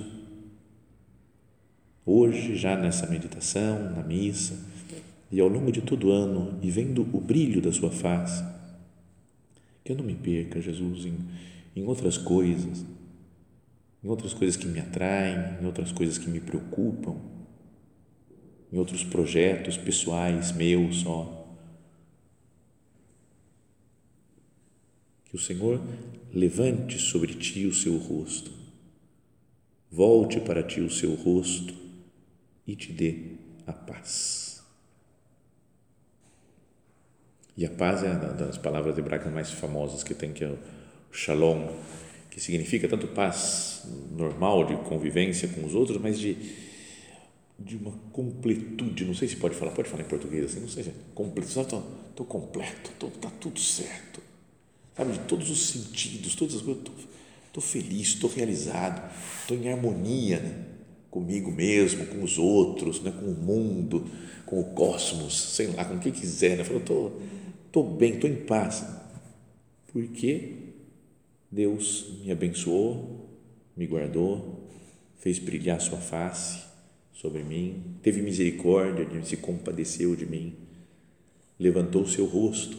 hoje, 2.10 2.56
já 2.56 2.76
nessa 2.76 3.06
meditação, 3.08 3.92
na 3.92 4.04
missa, 4.04 4.58
e 5.32 5.40
ao 5.40 5.48
longo 5.48 5.72
de 5.72 5.82
todo 5.82 6.08
o 6.08 6.12
ano, 6.12 6.58
e 6.62 6.72
vendo 6.72 7.02
o 7.02 7.22
brilho 7.22 7.62
da 7.62 7.72
Sua 7.72 7.92
face, 7.92 8.44
que 9.84 9.92
eu 9.92 9.96
não 9.96 10.04
me 10.04 10.16
perca, 10.16 10.60
Jesus, 10.60 11.06
em, 11.06 11.18
em 11.76 11.84
outras 11.84 12.18
coisas, 12.18 12.86
em 14.04 14.08
outras 14.08 14.34
coisas 14.34 14.56
que 14.56 14.68
me 14.68 14.80
atraem, 14.80 15.62
em 15.62 15.66
outras 15.66 15.92
coisas 15.92 16.18
que 16.18 16.30
me 16.30 16.40
preocupam, 16.40 17.16
em 18.72 18.78
outros 18.78 19.04
projetos 19.04 19.78
pessoais 19.78 20.52
meus 20.52 21.02
só 21.02 21.40
Que 25.30 25.36
o 25.36 25.40
Senhor 25.40 25.80
levante 26.34 26.98
sobre 26.98 27.36
ti 27.36 27.68
o 27.68 27.74
seu 27.74 27.98
rosto, 27.98 28.52
volte 29.92 30.40
para 30.40 30.64
ti 30.64 30.82
o 30.82 30.90
seu 30.90 31.14
rosto 31.14 31.89
e 32.72 32.76
te 32.76 32.92
dê 32.92 33.16
a 33.66 33.74
paz. 33.74 34.62
E 37.58 37.66
a 37.66 37.70
paz 37.70 38.04
é 38.04 38.08
uma 38.08 38.34
das 38.34 38.58
palavras 38.58 38.98
hebraicas 38.98 39.34
mais 39.34 39.52
famosas 39.52 40.04
que 40.04 40.14
tem, 40.14 40.32
que 40.32 40.44
é 40.44 40.48
o 40.48 40.58
shalom, 41.12 41.68
que 42.30 42.40
significa 42.40 42.88
tanto 42.88 43.08
paz 43.08 43.82
normal 44.12 44.66
de 44.66 44.76
convivência 44.88 45.48
com 45.50 45.66
os 45.66 45.74
outros, 45.74 45.98
mas 45.98 46.20
de, 46.20 46.38
de 47.58 47.76
uma 47.76 47.92
completude. 48.14 49.04
Não 49.04 49.16
sei 49.16 49.28
se 49.28 49.36
pode 49.36 49.56
falar, 49.56 49.72
pode 49.72 49.90
falar 49.90 50.04
em 50.04 50.08
português 50.08 50.46
assim, 50.46 50.60
não 50.62 50.70
sei 50.70 50.84
se 50.84 50.90
é 50.90 50.94
completo, 51.16 51.50
estou 51.50 52.26
completo, 52.26 52.92
está 53.08 53.30
tudo 53.32 53.60
certo 53.60 54.22
sabe, 54.96 55.14
de 55.14 55.20
todos 55.20 55.50
os 55.50 55.70
sentidos, 55.70 56.36
todas 56.36 56.56
as 56.56 56.62
coisas. 56.62 56.84
Estou 57.48 57.64
feliz, 57.64 58.10
estou 58.10 58.30
realizado, 58.30 59.12
estou 59.42 59.58
em 59.58 59.72
harmonia 59.72 60.40
né? 60.40 60.79
Comigo 61.10 61.52
mesmo, 61.52 62.06
com 62.08 62.24
os 62.24 62.38
outros, 62.38 63.02
né? 63.02 63.12
com 63.12 63.26
o 63.26 63.36
mundo, 63.36 64.10
com 64.46 64.60
o 64.60 64.74
cosmos, 64.74 65.56
sei 65.56 65.68
lá, 65.68 65.86
com 65.86 66.00
quem 66.00 66.12
quiser. 66.12 66.58
Né? 66.58 66.64
Estou 66.64 67.20
tô, 67.72 67.84
bem, 67.84 68.14
estou 68.14 68.30
em 68.30 68.36
paz. 68.36 68.86
Porque 69.92 70.54
Deus 71.52 72.20
me 72.24 72.32
abençoou, 72.32 73.30
me 73.76 73.88
guardou, 73.88 74.68
fez 75.18 75.40
brilhar 75.40 75.82
sua 75.82 75.98
face 75.98 76.64
sobre 77.14 77.44
mim, 77.44 77.96
teve 78.02 78.22
misericórdia, 78.22 79.08
se 79.24 79.38
compadeceu 79.38 80.16
de 80.16 80.26
mim, 80.26 80.54
levantou 81.60 82.04
o 82.04 82.08
seu 82.08 82.26
rosto 82.26 82.78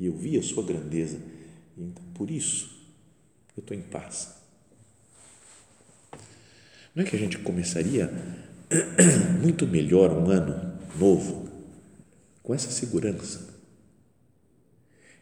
e 0.00 0.06
eu 0.06 0.12
vi 0.12 0.38
a 0.38 0.42
sua 0.42 0.62
grandeza 0.62 1.18
então, 1.78 2.04
por 2.14 2.30
isso, 2.30 2.70
eu 3.56 3.60
estou 3.60 3.76
em 3.76 3.82
paz. 3.82 4.37
Não 6.98 7.04
é 7.04 7.06
que 7.06 7.14
a 7.14 7.18
gente 7.18 7.38
começaria 7.38 8.12
muito 9.40 9.64
melhor 9.68 10.10
um 10.10 10.28
ano 10.30 10.72
novo 10.98 11.48
com 12.42 12.52
essa 12.52 12.72
segurança? 12.72 13.54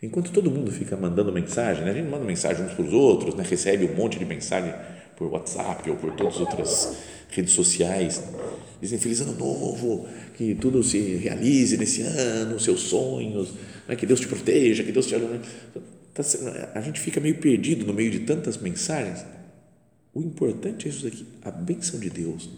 Enquanto 0.02 0.32
todo 0.32 0.50
mundo 0.50 0.72
fica 0.72 0.96
mandando 0.96 1.30
mensagem, 1.30 1.84
né? 1.84 1.90
a 1.90 1.92
gente 1.92 2.08
manda 2.08 2.24
mensagem 2.24 2.64
uns 2.64 2.72
para 2.72 2.82
os 2.82 2.94
outros, 2.94 3.34
né? 3.34 3.44
recebe 3.46 3.84
um 3.84 3.94
monte 3.94 4.18
de 4.18 4.24
mensagem 4.24 4.72
por 5.18 5.30
WhatsApp 5.30 5.90
ou 5.90 5.96
por 5.96 6.14
todas 6.14 6.36
as 6.36 6.40
outras 6.40 6.96
redes 7.28 7.52
sociais, 7.52 8.22
dizem 8.80 8.98
feliz 8.98 9.20
ano 9.20 9.34
novo, 9.34 10.08
que 10.34 10.54
tudo 10.54 10.82
se 10.82 10.98
realize 11.16 11.76
nesse 11.76 12.00
ano, 12.00 12.58
seus 12.58 12.80
sonhos, 12.80 13.52
né? 13.86 13.94
que 13.96 14.06
Deus 14.06 14.20
te 14.20 14.28
proteja, 14.28 14.82
que 14.82 14.92
Deus 14.92 15.04
te 15.04 15.14
Tá 16.14 16.22
a 16.74 16.80
gente 16.80 16.98
fica 16.98 17.20
meio 17.20 17.36
perdido 17.36 17.84
no 17.84 17.92
meio 17.92 18.10
de 18.10 18.20
tantas 18.20 18.56
mensagens. 18.56 19.35
O 20.16 20.22
importante 20.22 20.86
é 20.86 20.90
isso 20.90 21.06
aqui, 21.06 21.26
a 21.44 21.50
bênção 21.50 22.00
de 22.00 22.08
Deus. 22.08 22.48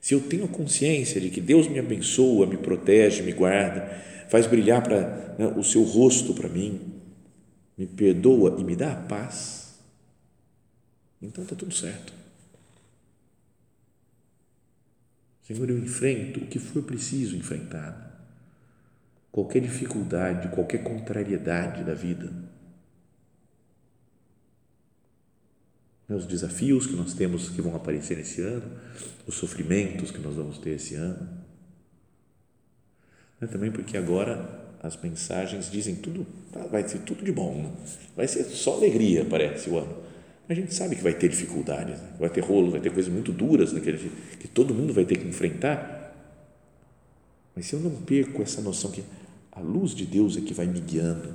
Se 0.00 0.14
eu 0.14 0.20
tenho 0.20 0.46
consciência 0.46 1.20
de 1.20 1.30
que 1.30 1.40
Deus 1.40 1.66
me 1.66 1.80
abençoa, 1.80 2.46
me 2.46 2.56
protege, 2.56 3.20
me 3.20 3.32
guarda, 3.32 3.88
faz 4.28 4.46
brilhar 4.46 4.80
para 4.84 5.34
né, 5.36 5.48
o 5.56 5.64
seu 5.64 5.82
rosto 5.82 6.32
para 6.32 6.48
mim, 6.48 6.92
me 7.76 7.88
perdoa 7.88 8.60
e 8.60 8.62
me 8.62 8.76
dá 8.76 8.92
a 8.92 9.02
paz, 9.02 9.80
então 11.20 11.42
está 11.42 11.56
tudo 11.56 11.74
certo. 11.74 12.12
Senhor, 15.42 15.68
eu 15.68 15.78
enfrento 15.78 16.38
o 16.38 16.46
que 16.46 16.60
for 16.60 16.84
preciso 16.84 17.36
enfrentar 17.36 18.30
qualquer 19.32 19.60
dificuldade, 19.60 20.54
qualquer 20.54 20.84
contrariedade 20.84 21.82
da 21.82 21.94
vida. 21.94 22.59
Os 26.14 26.26
desafios 26.26 26.86
que 26.86 26.96
nós 26.96 27.14
temos 27.14 27.48
que 27.48 27.62
vão 27.62 27.76
aparecer 27.76 28.16
nesse 28.16 28.40
ano, 28.40 28.64
os 29.26 29.36
sofrimentos 29.36 30.10
que 30.10 30.18
nós 30.18 30.34
vamos 30.34 30.58
ter 30.58 30.70
esse 30.70 30.94
ano, 30.96 31.28
Né? 33.40 33.46
Também 33.46 33.70
porque 33.70 33.96
agora 33.96 34.60
as 34.82 34.96
mensagens 35.00 35.70
dizem 35.70 35.94
tudo, 35.94 36.26
tá, 36.52 36.60
vai 36.66 36.86
ser 36.86 37.00
tudo 37.00 37.24
de 37.24 37.32
bom, 37.32 37.54
né? 37.54 37.70
vai 38.16 38.26
ser 38.26 38.44
só 38.44 38.74
alegria, 38.74 39.24
parece 39.24 39.70
o 39.70 39.78
ano. 39.78 39.96
A 40.48 40.54
gente 40.54 40.74
sabe 40.74 40.96
que 40.96 41.02
vai 41.02 41.14
ter 41.14 41.28
dificuldades, 41.28 42.00
né? 42.00 42.08
vai 42.18 42.28
ter 42.28 42.40
rolo, 42.40 42.70
vai 42.70 42.80
ter 42.80 42.92
coisas 42.92 43.12
muito 43.12 43.30
duras 43.30 43.72
né? 43.72 43.80
que, 43.80 43.96
gente, 43.96 44.10
que 44.38 44.48
todo 44.48 44.74
mundo 44.74 44.92
vai 44.92 45.04
ter 45.04 45.16
que 45.16 45.26
enfrentar. 45.26 46.12
Mas 47.54 47.66
se 47.66 47.74
eu 47.74 47.80
não 47.80 47.90
perco 47.90 48.42
essa 48.42 48.60
noção 48.60 48.90
que 48.90 49.04
a 49.52 49.60
luz 49.60 49.94
de 49.94 50.06
Deus 50.06 50.36
é 50.36 50.40
que 50.40 50.54
vai 50.54 50.66
me 50.66 50.80
guiando 50.80 51.34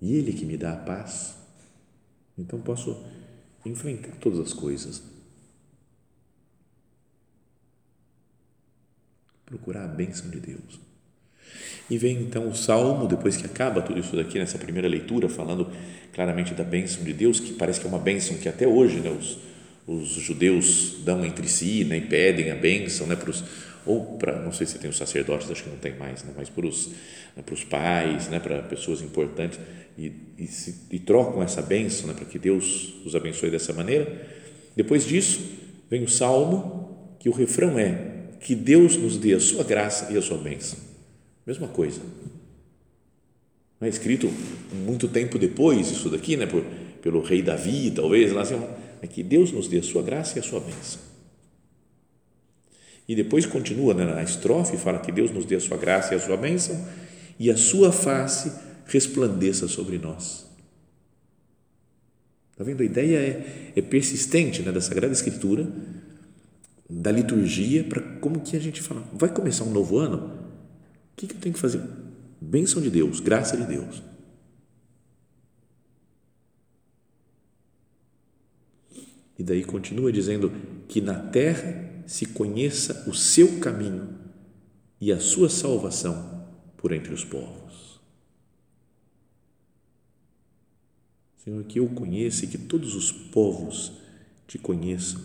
e 0.00 0.16
Ele 0.16 0.32
que 0.32 0.44
me 0.44 0.56
dá 0.56 0.72
a 0.72 0.76
paz, 0.76 1.36
então 2.36 2.60
posso 2.60 3.04
enfrentar 3.64 4.12
todas 4.20 4.38
as 4.38 4.52
coisas. 4.52 5.02
Procurar 9.46 9.84
a 9.84 9.88
bênção 9.88 10.30
de 10.30 10.40
Deus. 10.40 10.80
E 11.88 11.98
vem 11.98 12.22
então 12.22 12.48
o 12.48 12.54
salmo, 12.54 13.06
depois 13.06 13.36
que 13.36 13.44
acaba 13.44 13.82
tudo 13.82 14.00
isso 14.00 14.16
daqui, 14.16 14.38
nessa 14.38 14.58
primeira 14.58 14.88
leitura, 14.88 15.28
falando 15.28 15.70
claramente 16.12 16.54
da 16.54 16.64
bênção 16.64 17.04
de 17.04 17.12
Deus, 17.12 17.38
que 17.38 17.52
parece 17.52 17.80
que 17.80 17.86
é 17.86 17.88
uma 17.88 17.98
bênção 17.98 18.36
que 18.38 18.48
até 18.48 18.66
hoje 18.66 19.00
né, 19.00 19.10
os, 19.10 19.38
os 19.86 20.08
judeus 20.08 21.02
dão 21.04 21.24
entre 21.24 21.46
si 21.48 21.84
né, 21.84 21.98
e 21.98 22.00
pedem 22.00 22.50
a 22.50 22.54
bênção 22.54 23.06
né, 23.06 23.16
para 23.16 23.30
os 23.30 23.44
ou 23.86 24.16
para, 24.16 24.40
não 24.40 24.52
sei 24.52 24.66
se 24.66 24.78
tem 24.78 24.88
os 24.88 24.96
sacerdotes, 24.96 25.50
acho 25.50 25.64
que 25.64 25.70
não 25.70 25.76
tem 25.76 25.94
mais, 25.96 26.22
né, 26.24 26.32
mas 26.36 26.48
para 26.48 26.66
os, 26.66 26.88
né, 27.36 27.42
para 27.44 27.54
os 27.54 27.64
pais, 27.64 28.28
né, 28.28 28.40
para 28.40 28.62
pessoas 28.62 29.02
importantes, 29.02 29.58
e, 29.96 30.12
e, 30.38 30.46
se, 30.46 30.74
e 30.90 30.98
trocam 30.98 31.42
essa 31.42 31.62
bênção 31.62 32.08
né, 32.08 32.14
para 32.14 32.24
que 32.24 32.38
Deus 32.38 32.94
os 33.04 33.14
abençoe 33.14 33.50
dessa 33.50 33.72
maneira. 33.72 34.28
Depois 34.74 35.06
disso, 35.06 35.40
vem 35.88 36.02
o 36.02 36.08
salmo, 36.08 37.16
que 37.18 37.28
o 37.28 37.32
refrão 37.32 37.78
é: 37.78 38.12
que 38.40 38.54
Deus 38.54 38.96
nos 38.96 39.16
dê 39.16 39.34
a 39.34 39.40
sua 39.40 39.62
graça 39.62 40.12
e 40.12 40.16
a 40.16 40.22
sua 40.22 40.38
bênção. 40.38 40.78
Mesma 41.46 41.68
coisa. 41.68 42.00
Não 43.80 43.86
é 43.86 43.88
escrito 43.88 44.28
muito 44.72 45.06
tempo 45.08 45.38
depois, 45.38 45.90
isso 45.90 46.08
daqui, 46.08 46.36
né, 46.36 46.46
por, 46.46 46.64
pelo 47.02 47.22
rei 47.22 47.42
Davi, 47.42 47.92
talvez, 47.94 48.32
lá 48.32 48.42
assim, 48.42 48.60
é 49.00 49.06
que 49.06 49.22
Deus 49.22 49.52
nos 49.52 49.68
dê 49.68 49.78
a 49.78 49.82
sua 49.82 50.02
graça 50.02 50.38
e 50.38 50.40
a 50.40 50.42
sua 50.42 50.58
bênção. 50.58 51.13
E 53.06 53.14
depois 53.14 53.44
continua 53.44 53.92
né, 53.92 54.04
na 54.04 54.22
estrofe, 54.22 54.76
fala 54.76 54.98
que 54.98 55.12
Deus 55.12 55.30
nos 55.30 55.44
dê 55.44 55.56
a 55.56 55.60
sua 55.60 55.76
graça 55.76 56.14
e 56.14 56.16
a 56.16 56.20
sua 56.20 56.36
bênção 56.36 56.86
e 57.38 57.50
a 57.50 57.56
sua 57.56 57.92
face 57.92 58.52
resplandeça 58.86 59.68
sobre 59.68 59.98
nós. 59.98 60.46
Está 62.52 62.64
vendo? 62.64 62.82
A 62.82 62.86
ideia 62.86 63.18
é, 63.18 63.72
é 63.76 63.82
persistente 63.82 64.62
né, 64.62 64.70
da 64.70 64.80
Sagrada 64.80 65.12
Escritura, 65.12 65.66
da 66.88 67.10
liturgia, 67.10 67.82
para 67.84 68.00
como 68.20 68.40
que 68.40 68.56
a 68.56 68.60
gente 68.60 68.80
fala, 68.80 69.02
vai 69.12 69.28
começar 69.28 69.64
um 69.64 69.70
novo 69.70 69.98
ano, 69.98 70.26
o 71.12 71.16
que, 71.16 71.26
que 71.26 71.34
eu 71.34 71.40
tenho 71.40 71.54
que 71.54 71.60
fazer? 71.60 71.82
Bênção 72.40 72.80
de 72.80 72.90
Deus, 72.90 73.20
graça 73.20 73.56
de 73.56 73.64
Deus. 73.66 74.02
E 79.38 79.42
daí 79.42 79.64
continua 79.64 80.12
dizendo 80.12 80.52
que 80.86 81.00
na 81.00 81.14
terra 81.14 81.93
se 82.06 82.26
conheça 82.26 83.08
o 83.08 83.14
seu 83.14 83.58
caminho 83.60 84.18
e 85.00 85.12
a 85.12 85.18
sua 85.18 85.48
salvação 85.48 86.46
por 86.76 86.92
entre 86.92 87.12
os 87.12 87.24
povos. 87.24 88.00
Senhor, 91.42 91.62
que 91.64 91.78
eu 91.78 91.88
conheça 91.88 92.44
e 92.44 92.48
que 92.48 92.58
todos 92.58 92.94
os 92.94 93.12
povos 93.12 93.92
te 94.46 94.58
conheçam, 94.58 95.20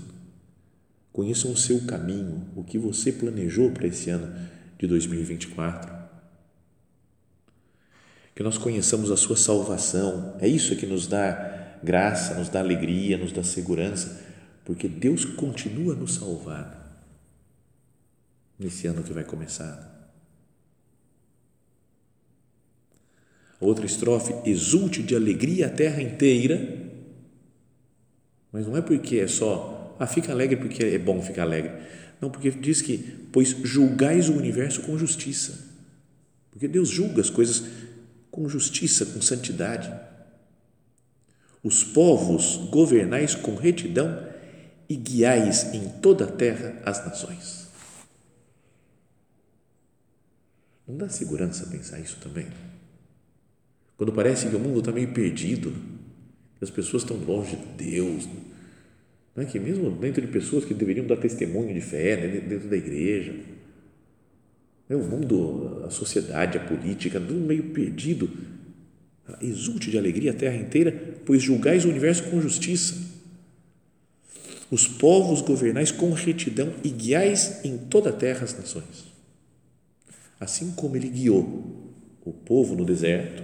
conheçam 1.13 1.51
o 1.51 1.57
seu 1.57 1.85
caminho, 1.85 2.47
o 2.55 2.63
que 2.63 2.77
você 2.77 3.11
planejou 3.11 3.71
para 3.71 3.87
esse 3.87 4.09
ano 4.09 4.33
de 4.77 4.85
2024. 4.87 5.97
Que 8.35 8.43
nós 8.43 8.57
conheçamos 8.57 9.11
a 9.11 9.17
sua 9.17 9.37
salvação, 9.37 10.35
é 10.39 10.47
isso 10.47 10.75
que 10.75 10.85
nos 10.85 11.07
dá 11.07 11.77
graça, 11.83 12.35
nos 12.35 12.49
dá 12.49 12.59
alegria, 12.59 13.17
nos 13.17 13.31
dá 13.31 13.43
segurança 13.43 14.28
porque 14.69 14.87
Deus 14.87 15.25
continua 15.25 15.95
nos 15.95 16.13
salvar 16.13 17.03
nesse 18.59 18.85
ano 18.85 19.01
que 19.01 19.11
vai 19.11 19.23
começar. 19.23 20.13
Outra 23.59 23.83
estrofe, 23.83 24.31
exulte 24.47 25.01
de 25.01 25.15
alegria 25.15 25.65
a 25.65 25.69
terra 25.71 26.03
inteira, 26.03 26.87
mas 28.51 28.67
não 28.67 28.77
é 28.77 28.81
porque 28.83 29.17
é 29.17 29.27
só, 29.27 29.97
ah, 29.99 30.05
fica 30.05 30.31
alegre 30.31 30.57
porque 30.57 30.83
é 30.83 30.99
bom 30.99 31.19
ficar 31.19 31.41
alegre. 31.41 31.71
Não, 32.21 32.29
porque 32.29 32.51
diz 32.51 32.79
que, 32.79 32.99
pois 33.31 33.49
julgais 33.63 34.29
o 34.29 34.33
universo 34.33 34.83
com 34.83 34.95
justiça. 34.99 35.67
Porque 36.51 36.67
Deus 36.67 36.89
julga 36.89 37.21
as 37.21 37.31
coisas 37.31 37.63
com 38.29 38.47
justiça, 38.47 39.03
com 39.07 39.19
santidade. 39.19 39.91
Os 41.63 41.83
povos 41.83 42.69
governais 42.69 43.33
com 43.33 43.55
retidão 43.55 44.28
e 44.89 44.95
guiais 44.95 45.71
em 45.75 45.87
toda 46.01 46.25
a 46.25 46.31
terra 46.31 46.81
as 46.83 47.05
nações. 47.05 47.69
Não 50.87 50.97
dá 50.97 51.07
segurança 51.07 51.67
pensar 51.67 51.99
isso 51.99 52.17
também? 52.19 52.47
Quando 53.95 54.11
parece 54.11 54.47
que 54.47 54.55
o 54.55 54.59
mundo 54.59 54.79
está 54.79 54.91
meio 54.91 55.13
perdido, 55.13 55.71
que 56.57 56.63
as 56.63 56.71
pessoas 56.71 57.03
estão 57.03 57.17
longe 57.17 57.55
de 57.55 57.91
Deus, 57.91 58.27
não 59.35 59.43
é 59.43 59.45
que 59.45 59.59
mesmo 59.59 59.91
dentro 59.91 60.21
de 60.21 60.27
pessoas 60.27 60.65
que 60.65 60.73
deveriam 60.73 61.05
dar 61.05 61.17
testemunho 61.17 61.71
de 61.71 61.81
fé, 61.81 62.17
né, 62.17 62.39
dentro 62.39 62.67
da 62.67 62.75
igreja, 62.75 63.35
é 64.89 64.95
o 64.95 65.03
mundo, 65.03 65.83
a 65.85 65.91
sociedade, 65.91 66.57
a 66.57 66.65
política, 66.65 67.19
tudo 67.19 67.35
meio 67.35 67.65
perdido. 67.65 68.27
Exulte 69.39 69.91
de 69.91 69.97
alegria 69.99 70.31
a 70.31 70.33
terra 70.33 70.55
inteira, 70.55 70.91
pois 71.23 71.43
julgais 71.43 71.85
o 71.85 71.89
universo 71.89 72.23
com 72.31 72.41
justiça 72.41 73.08
os 74.71 74.87
povos 74.87 75.41
governais 75.41 75.91
com 75.91 76.11
retidão 76.11 76.73
e 76.83 76.89
guiais 76.89 77.61
em 77.63 77.77
toda 77.77 78.09
a 78.09 78.13
terra 78.13 78.43
as 78.43 78.57
nações. 78.57 79.09
Assim 80.39 80.71
como 80.71 80.95
ele 80.95 81.09
guiou 81.09 81.93
o 82.23 82.31
povo 82.31 82.75
no 82.75 82.85
deserto, 82.85 83.41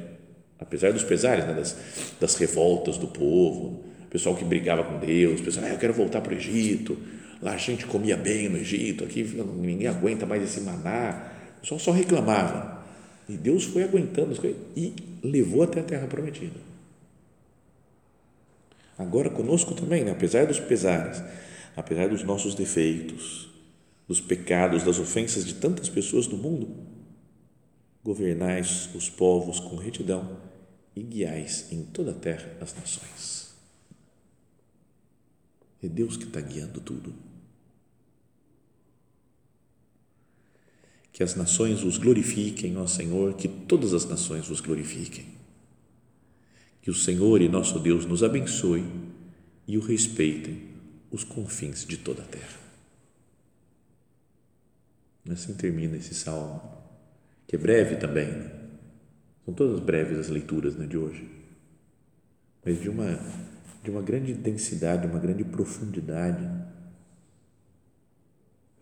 apesar 0.60 0.94
dos 0.94 1.04
pesares, 1.04 1.46
né, 1.46 1.54
das, 1.54 1.76
das 2.20 2.36
revoltas 2.36 2.98
do 2.98 3.08
povo, 3.08 3.84
pessoal 4.10 4.36
que 4.36 4.46
brigava 4.46 4.84
com 4.84 5.00
Deus, 5.00 5.42
pessoal, 5.42 5.66
ah, 5.66 5.70
eu 5.70 5.78
quero 5.78 5.94
voltar 5.94 6.22
para 6.22 6.34
o 6.34 6.38
Egito, 6.38 6.98
lá 7.42 7.54
a 7.54 7.58
gente 7.58 7.86
comia 7.86 8.16
bem 8.16 8.48
no 8.48 8.58
Egito, 8.58 9.04
aqui 9.04 9.24
ninguém 9.24 9.88
aguenta 9.88 10.26
mais 10.26 10.44
esse 10.44 10.62
maná, 10.62 11.32
o 11.58 11.62
pessoal 11.62 11.80
só 11.80 11.92
reclamava. 11.92 12.76
E 13.28 13.36
Deus 13.36 13.64
foi 13.64 13.84
aguentando 13.84 14.34
as 14.34 14.38
coisas 14.38 14.62
e 14.78 14.94
levou 15.24 15.64
até 15.64 15.80
a 15.80 15.84
terra 15.84 16.06
prometida 16.06 16.75
agora 18.98 19.30
conosco 19.30 19.74
também, 19.74 20.04
né? 20.04 20.12
apesar 20.12 20.46
dos 20.46 20.60
pesares, 20.60 21.22
apesar 21.76 22.10
dos 22.10 22.24
nossos 22.24 22.56
defeitos, 22.56 23.50
dos 24.08 24.22
pecados, 24.22 24.84
das 24.84 25.00
ofensas 25.00 25.46
de 25.46 25.56
tantas 25.56 25.90
pessoas 25.90 26.28
do 26.28 26.38
mundo, 26.38 26.76
governais 28.04 28.90
os 28.94 29.10
povos 29.10 29.60
com 29.60 29.76
retidão 29.76 30.40
e 30.96 31.02
guiais 31.02 31.72
em 31.72 31.84
toda 31.84 32.12
a 32.12 32.14
terra 32.14 32.56
as 32.62 32.74
nações. 32.76 33.54
É 35.82 35.88
Deus 35.88 36.16
que 36.16 36.24
está 36.24 36.40
guiando 36.40 36.80
tudo. 36.80 37.14
Que 41.12 41.24
as 41.24 41.36
nações 41.36 41.84
os 41.84 41.98
glorifiquem, 41.98 42.78
ó 42.78 42.86
Senhor, 42.88 43.36
que 43.36 43.48
todas 43.48 43.94
as 43.94 44.06
nações 44.06 44.50
os 44.50 44.60
glorifiquem 44.60 45.45
que 46.86 46.92
o 46.92 46.94
Senhor 46.94 47.42
e 47.42 47.50
nosso 47.50 47.80
Deus 47.80 48.06
nos 48.06 48.22
abençoe 48.22 48.86
e 49.68 49.76
o 49.76 49.82
respeitem 49.82 50.66
os 51.10 51.24
confins 51.24 51.84
de 51.84 51.98
toda 51.98 52.22
a 52.22 52.26
terra. 52.28 52.60
Assim 55.32 55.56
termina 55.56 55.98
esse 55.98 56.14
salmo, 56.14 56.62
que 57.48 57.56
é 57.56 57.58
breve 57.60 57.96
também. 57.96 58.28
Né? 58.28 58.52
São 59.44 59.52
todas 59.56 59.80
breves 59.80 60.20
as 60.20 60.30
leituras 60.30 60.76
né, 60.76 60.86
de 60.86 60.96
hoje, 60.96 61.28
mas 62.64 62.80
de 62.80 62.88
uma, 62.88 63.20
de 63.84 63.90
uma 63.90 64.04
grande 64.04 64.36
densidade, 64.36 65.08
uma 65.08 65.20
grande 65.20 65.44
profundidade. 65.44 66.48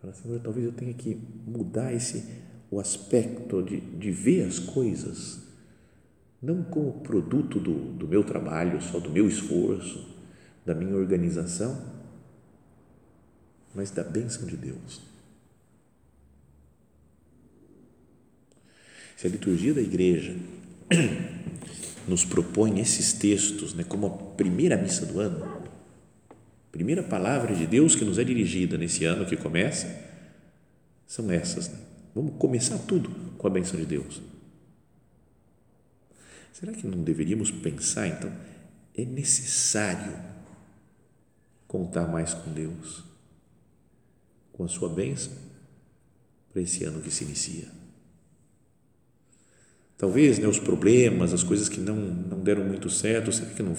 Fala, 0.01 0.13
Senhor, 0.13 0.41
talvez 0.41 0.65
eu 0.65 0.73
tenha 0.73 0.93
que 0.93 1.17
mudar 1.47 1.93
esse, 1.93 2.25
o 2.69 2.81
aspecto 2.81 3.63
de, 3.63 3.79
de 3.79 4.11
ver 4.11 4.45
as 4.45 4.59
coisas 4.59 5.42
não 6.43 6.61
como 6.61 6.99
produto 6.99 7.57
do, 7.57 7.73
do 7.93 8.05
meu 8.05 8.21
trabalho, 8.21 8.81
só 8.81 8.99
do 8.99 9.09
meu 9.09 9.29
esforço, 9.29 10.05
da 10.65 10.75
minha 10.75 10.93
organização, 10.93 11.81
mas 13.73 13.89
da 13.89 14.03
bênção 14.03 14.45
de 14.45 14.57
Deus. 14.57 15.01
Se 19.15 19.25
a 19.25 19.29
liturgia 19.29 19.73
da 19.73 19.81
igreja 19.81 20.35
nos 22.05 22.25
propõe 22.25 22.81
esses 22.81 23.13
textos 23.13 23.73
né, 23.73 23.85
como 23.85 24.05
a 24.05 24.09
primeira 24.09 24.75
missa 24.75 25.05
do 25.05 25.21
ano, 25.21 25.63
primeira 26.73 27.01
palavra 27.01 27.55
de 27.55 27.65
Deus 27.65 27.95
que 27.95 28.03
nos 28.03 28.19
é 28.19 28.23
dirigida 28.23 28.77
nesse 28.77 29.05
ano 29.05 29.25
que 29.25 29.37
começa, 29.37 29.87
são 31.07 31.31
essas. 31.31 31.69
Né? 31.69 31.77
Vamos 32.13 32.33
começar 32.37 32.77
tudo 32.79 33.09
com 33.37 33.47
a 33.47 33.49
benção 33.49 33.79
de 33.79 33.85
Deus. 33.85 34.32
Será 36.53 36.71
que 36.71 36.85
não 36.85 37.03
deveríamos 37.03 37.49
pensar, 37.49 38.07
então, 38.07 38.31
é 38.95 39.03
necessário 39.03 40.13
contar 41.67 42.07
mais 42.07 42.35
com 42.35 42.53
Deus, 42.53 43.03
com 44.53 44.63
a 44.63 44.67
sua 44.67 44.87
bênção, 44.87 45.33
para 46.51 46.61
esse 46.61 46.83
ano 46.83 47.01
que 47.01 47.09
se 47.09 47.23
inicia? 47.23 47.67
Talvez 49.97 50.37
né, 50.37 50.47
os 50.47 50.59
problemas, 50.59 51.33
as 51.33 51.41
coisas 51.41 51.67
que 51.67 51.79
não, 51.79 51.95
não 51.95 52.39
deram 52.39 52.63
muito 52.63 52.87
certo, 52.87 53.31
será 53.31 53.49
que 53.49 53.63
não, 53.63 53.75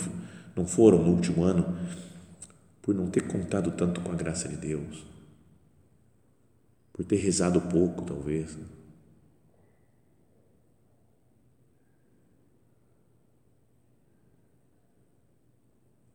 não 0.57 0.67
foram 0.67 1.01
no 1.01 1.13
último 1.13 1.45
ano 1.45 1.79
por 2.83 2.93
não 2.93 3.09
ter 3.09 3.29
contado 3.29 3.71
tanto 3.71 4.01
com 4.01 4.11
a 4.11 4.17
graça 4.17 4.49
de 4.49 4.57
Deus? 4.57 5.07
Por 6.93 7.05
ter 7.05 7.17
rezado 7.17 7.61
pouco, 7.61 8.03
talvez. 8.03 8.57
Né? 8.57 8.65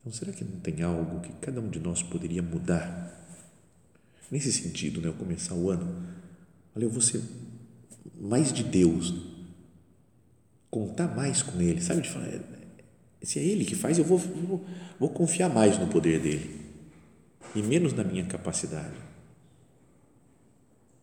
Então, 0.09 0.17
será 0.17 0.31
que 0.31 0.43
não 0.43 0.59
tem 0.59 0.81
algo 0.81 1.19
que 1.19 1.31
cada 1.33 1.61
um 1.61 1.69
de 1.69 1.79
nós 1.79 2.01
poderia 2.01 2.41
mudar? 2.41 3.15
Nesse 4.31 4.51
sentido, 4.51 4.99
né, 4.99 5.07
eu 5.07 5.13
começar 5.13 5.53
o 5.53 5.69
ano, 5.69 6.03
olha, 6.75 6.85
eu 6.85 6.89
vou 6.89 6.99
ser 6.99 7.21
mais 8.19 8.51
de 8.51 8.63
Deus, 8.63 9.13
contar 10.71 11.15
mais 11.15 11.43
com 11.43 11.61
Ele, 11.61 11.79
sabe? 11.79 12.01
De 12.01 12.09
falar, 12.09 12.25
é, 12.25 12.41
se 13.21 13.37
é 13.37 13.43
Ele 13.43 13.63
que 13.63 13.75
faz, 13.75 13.99
eu 13.99 14.03
vou, 14.03 14.17
vou, 14.17 14.65
vou 14.99 15.09
confiar 15.09 15.47
mais 15.47 15.77
no 15.77 15.85
poder 15.85 16.19
dEle 16.19 16.59
e 17.53 17.61
menos 17.61 17.93
na 17.93 18.03
minha 18.03 18.25
capacidade. 18.25 18.97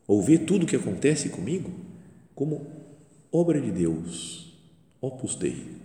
Ou 0.08 0.20
ver 0.20 0.38
tudo 0.38 0.64
o 0.64 0.66
que 0.66 0.74
acontece 0.74 1.28
comigo 1.28 1.72
como 2.34 2.66
obra 3.30 3.60
de 3.60 3.70
Deus, 3.70 4.52
opus 5.00 5.36
Dei. 5.36 5.76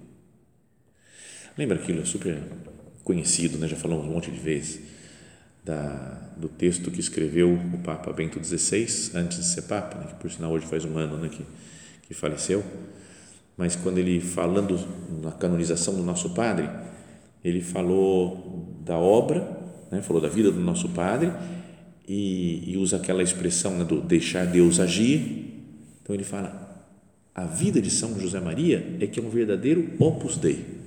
Lembra 1.56 1.78
aquilo, 1.78 2.02
é 2.02 2.06
super 2.06 2.42
conhecido, 3.04 3.58
né? 3.58 3.68
já 3.68 3.76
falamos 3.76 4.06
um 4.06 4.10
monte 4.10 4.32
de 4.32 4.40
vezes, 4.40 4.80
da, 5.64 6.30
do 6.38 6.48
texto 6.48 6.90
que 6.90 7.00
escreveu 7.00 7.54
o 7.54 7.78
Papa 7.80 8.12
Bento 8.12 8.44
XVI, 8.44 9.12
antes 9.16 9.38
de 9.38 9.46
ser 9.46 9.64
Papa, 9.64 10.00
né? 10.00 10.08
que 10.08 10.16
por 10.16 10.32
sinal 10.32 10.52
hoje 10.52 10.66
faz 10.66 10.86
um 10.86 10.98
ano 10.98 11.18
né? 11.18 11.30
que, 11.30 11.44
que 12.04 12.14
faleceu, 12.14 12.64
mas 13.58 13.76
quando 13.76 13.98
ele 13.98 14.20
falando 14.20 14.80
na 15.22 15.32
canonização 15.32 15.94
do 15.96 16.04
nosso 16.04 16.32
Padre, 16.32 16.70
ele 17.44 17.62
falou 17.62 18.80
da 18.84 18.98
obra, 18.98 19.60
né? 19.92 20.02
falou 20.02 20.22
da 20.22 20.30
vida 20.30 20.52
do 20.52 20.60
nosso 20.60 20.90
Padre 20.90 21.32
e, 22.08 22.72
e 22.72 22.78
usa 22.78 22.98
aquela 22.98 23.22
expressão 23.22 23.78
né? 23.78 23.84
do 23.84 24.02
deixar 24.02 24.46
Deus 24.46 24.80
agir, 24.80 25.64
então 26.02 26.16
ele 26.16 26.24
fala 26.24 26.70
a 27.34 27.46
vida 27.46 27.82
de 27.82 27.90
São 27.90 28.20
José 28.20 28.40
Maria 28.40 28.98
é 29.00 29.08
que 29.08 29.20
é 29.20 29.24
um 29.24 29.30
verdadeiro 29.30 29.94
opus 30.00 30.38
dei 30.38 30.81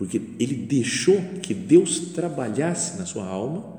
porque 0.00 0.16
ele 0.38 0.54
deixou 0.54 1.20
que 1.42 1.52
Deus 1.52 2.00
trabalhasse 2.14 2.96
na 2.96 3.04
sua 3.04 3.26
alma 3.26 3.78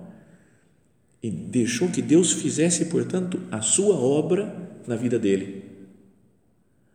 e 1.22 1.32
deixou 1.32 1.90
que 1.90 2.00
Deus 2.00 2.34
fizesse, 2.34 2.86
portanto, 2.86 3.42
a 3.50 3.60
sua 3.62 3.96
obra 3.96 4.56
na 4.86 4.96
vida 4.96 5.18
dele. 5.18 5.64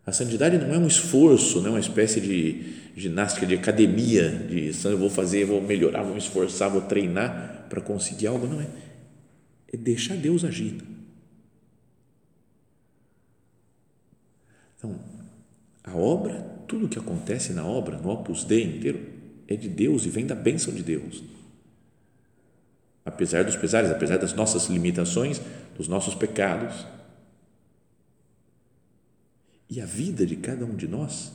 A 0.07 0.13
santidade 0.13 0.57
não 0.59 0.73
é 0.73 0.79
um 0.79 0.87
esforço, 0.87 1.61
não 1.61 1.67
é 1.67 1.71
uma 1.71 1.81
espécie 1.81 2.21
de 2.21 2.75
ginástica, 2.95 3.45
de 3.45 3.57
academia, 3.57 4.31
de 4.31 4.71
eu 4.85 4.97
vou 4.97 5.11
fazer, 5.11 5.45
vou 5.45 5.61
melhorar, 5.61 6.05
vou 6.05 6.13
me 6.13 6.21
esforçar, 6.21 6.71
vou 6.71 6.83
treinar 6.83 7.67
para 7.69 7.81
conseguir 7.81 8.29
algo, 8.29 8.47
não 8.47 8.61
é. 8.61 8.69
É 9.73 9.77
deixar 9.77 10.17
Deus 10.17 10.45
agir. 10.45 10.81
Então, 14.79 14.97
a 15.83 15.97
obra, 15.97 16.47
tudo 16.69 16.89
que 16.89 16.97
acontece 16.97 17.53
na 17.53 17.67
obra, 17.67 17.99
no 17.99 18.09
Opus 18.09 18.45
Dei 18.45 18.63
inteiro, 18.63 19.16
é 19.49 19.57
de 19.57 19.69
Deus 19.69 20.05
e 20.05 20.11
vem 20.11 20.27
da 20.27 20.35
bênção 20.35 20.75
de 20.75 20.83
Deus. 20.83 21.23
Apesar 23.05 23.45
dos 23.45 23.57
pesares, 23.57 23.91
apesar 23.91 24.17
das 24.17 24.33
nossas 24.33 24.67
limitações, 24.67 25.41
dos 25.77 25.87
nossos 25.87 26.15
pecados. 26.15 26.87
E 29.71 29.81
a 29.81 29.87
vida 29.87 30.27
de 30.27 30.37
cada 30.37 30.65
um 30.65 30.75
de 30.75 30.89
nós 30.89 31.33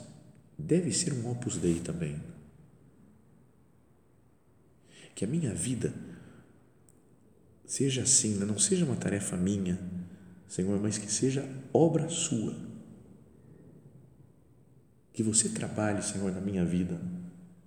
deve 0.57 0.91
ser 0.91 1.13
um 1.13 1.29
opus 1.29 1.57
dei 1.57 1.79
também. 1.79 2.21
Que 5.15 5.23
a 5.23 5.27
minha 5.27 5.53
vida 5.53 5.93
seja 7.65 8.01
assim, 8.01 8.35
né? 8.35 8.45
não 8.45 8.59
seja 8.59 8.83
uma 8.83 8.95
tarefa 8.95 9.37
minha, 9.37 9.79
Senhor, 10.47 10.77
mas 10.81 10.97
que 10.97 11.09
seja 11.09 11.47
obra 11.73 12.09
sua. 12.09 12.55
Que 15.13 15.23
você 15.23 15.49
trabalhe, 15.49 16.01
Senhor, 16.01 16.31
na 16.31 16.41
minha 16.41 16.65
vida 16.65 16.99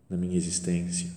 na 0.09 0.17
minha 0.17 0.37
existência. 0.37 1.11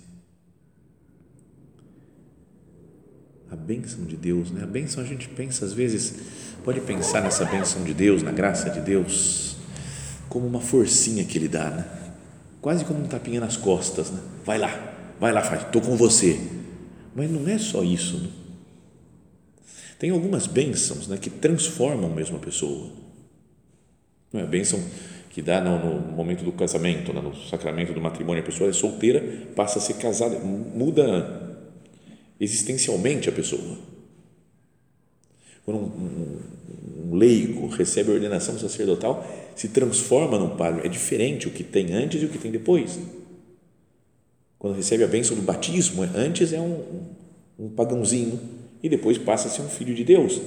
A 3.49 3.55
bênção 3.55 4.03
de 4.05 4.17
Deus, 4.17 4.51
né? 4.51 4.63
A 4.63 4.67
bênção 4.67 5.01
a 5.01 5.05
gente 5.05 5.29
pensa 5.29 5.65
às 5.65 5.73
vezes, 5.73 6.15
pode 6.63 6.81
pensar 6.81 7.21
nessa 7.21 7.45
bênção 7.45 7.83
de 7.83 7.93
Deus, 7.93 8.21
na 8.21 8.31
graça 8.31 8.69
de 8.69 8.81
Deus, 8.81 9.55
como 10.27 10.45
uma 10.45 10.59
forcinha 10.59 11.23
que 11.23 11.37
Ele 11.37 11.47
dá, 11.47 11.69
né? 11.69 12.13
Quase 12.61 12.83
como 12.83 12.99
um 12.99 13.07
tapinha 13.07 13.39
nas 13.39 13.55
costas, 13.55 14.11
né? 14.11 14.19
Vai 14.43 14.57
lá, 14.57 15.13
vai 15.19 15.31
lá, 15.31 15.41
faz, 15.41 15.61
estou 15.61 15.81
com 15.81 15.95
você. 15.95 16.39
Mas 17.15 17.31
não 17.31 17.47
é 17.47 17.57
só 17.57 17.83
isso, 17.83 18.17
né? 18.17 18.29
Tem 19.97 20.11
algumas 20.11 20.45
bênçãos 20.45 21.07
né, 21.07 21.17
que 21.17 21.29
transformam 21.29 22.13
mesmo 22.13 22.37
a 22.37 22.39
pessoa. 22.39 22.91
Não 24.31 24.41
é 24.41 24.43
a 24.43 24.47
bênção 24.47 24.79
que 25.37 25.41
dá 25.43 25.61
no, 25.61 25.77
no 25.77 26.13
momento 26.13 26.43
do 26.43 26.51
casamento, 26.51 27.13
né, 27.13 27.21
no 27.21 27.35
sacramento 27.35 27.93
do 27.93 28.01
matrimônio, 28.01 28.41
a 28.41 28.45
pessoa 28.45 28.71
é 28.71 28.73
solteira, 28.73 29.23
passa 29.55 29.77
a 29.77 29.81
ser 29.83 29.93
casada, 29.97 30.39
muda 30.39 31.59
existencialmente 32.39 33.29
a 33.29 33.31
pessoa. 33.31 33.77
Quando 35.63 35.77
um, 35.77 35.83
um, 35.83 37.11
um 37.11 37.15
leigo 37.15 37.67
recebe 37.67 38.09
a 38.09 38.15
ordenação 38.15 38.57
sacerdotal, 38.57 39.23
se 39.55 39.67
transforma 39.67 40.39
num 40.39 40.57
padre, 40.57 40.87
é 40.87 40.89
diferente 40.89 41.47
o 41.47 41.51
que 41.51 41.63
tem 41.63 41.93
antes 41.93 42.19
e 42.19 42.25
o 42.25 42.29
que 42.29 42.39
tem 42.39 42.49
depois. 42.49 42.97
Quando 44.57 44.75
recebe 44.75 45.03
a 45.03 45.07
bênção 45.07 45.35
do 45.35 45.43
batismo, 45.43 46.01
antes 46.15 46.51
é 46.51 46.59
um, 46.59 47.03
um 47.59 47.69
pagãozinho 47.69 48.39
e 48.81 48.89
depois 48.89 49.19
passa 49.19 49.49
a 49.49 49.51
ser 49.51 49.61
um 49.61 49.69
filho 49.69 49.93
de 49.93 50.03
Deus. 50.03 50.41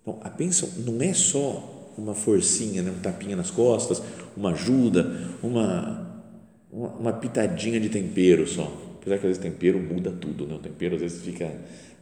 Então, 0.00 0.20
a 0.22 0.30
bênção 0.30 0.68
não 0.84 1.02
é 1.02 1.12
só 1.12 1.72
uma 1.96 2.14
forcinha, 2.14 2.82
né? 2.82 2.90
um 2.90 3.00
tapinha 3.00 3.36
nas 3.36 3.50
costas, 3.50 4.02
uma 4.36 4.52
ajuda, 4.52 5.30
uma, 5.42 6.22
uma, 6.70 6.88
uma 6.88 7.12
pitadinha 7.12 7.80
de 7.80 7.88
tempero 7.88 8.46
só. 8.46 8.70
Apesar 9.00 9.18
que 9.18 9.26
às 9.26 9.36
vezes 9.36 9.42
tempero 9.42 9.78
muda 9.78 10.10
tudo, 10.10 10.46
né? 10.46 10.54
o 10.54 10.58
tempero 10.58 10.96
às 10.96 11.00
vezes 11.00 11.22
fica, 11.22 11.50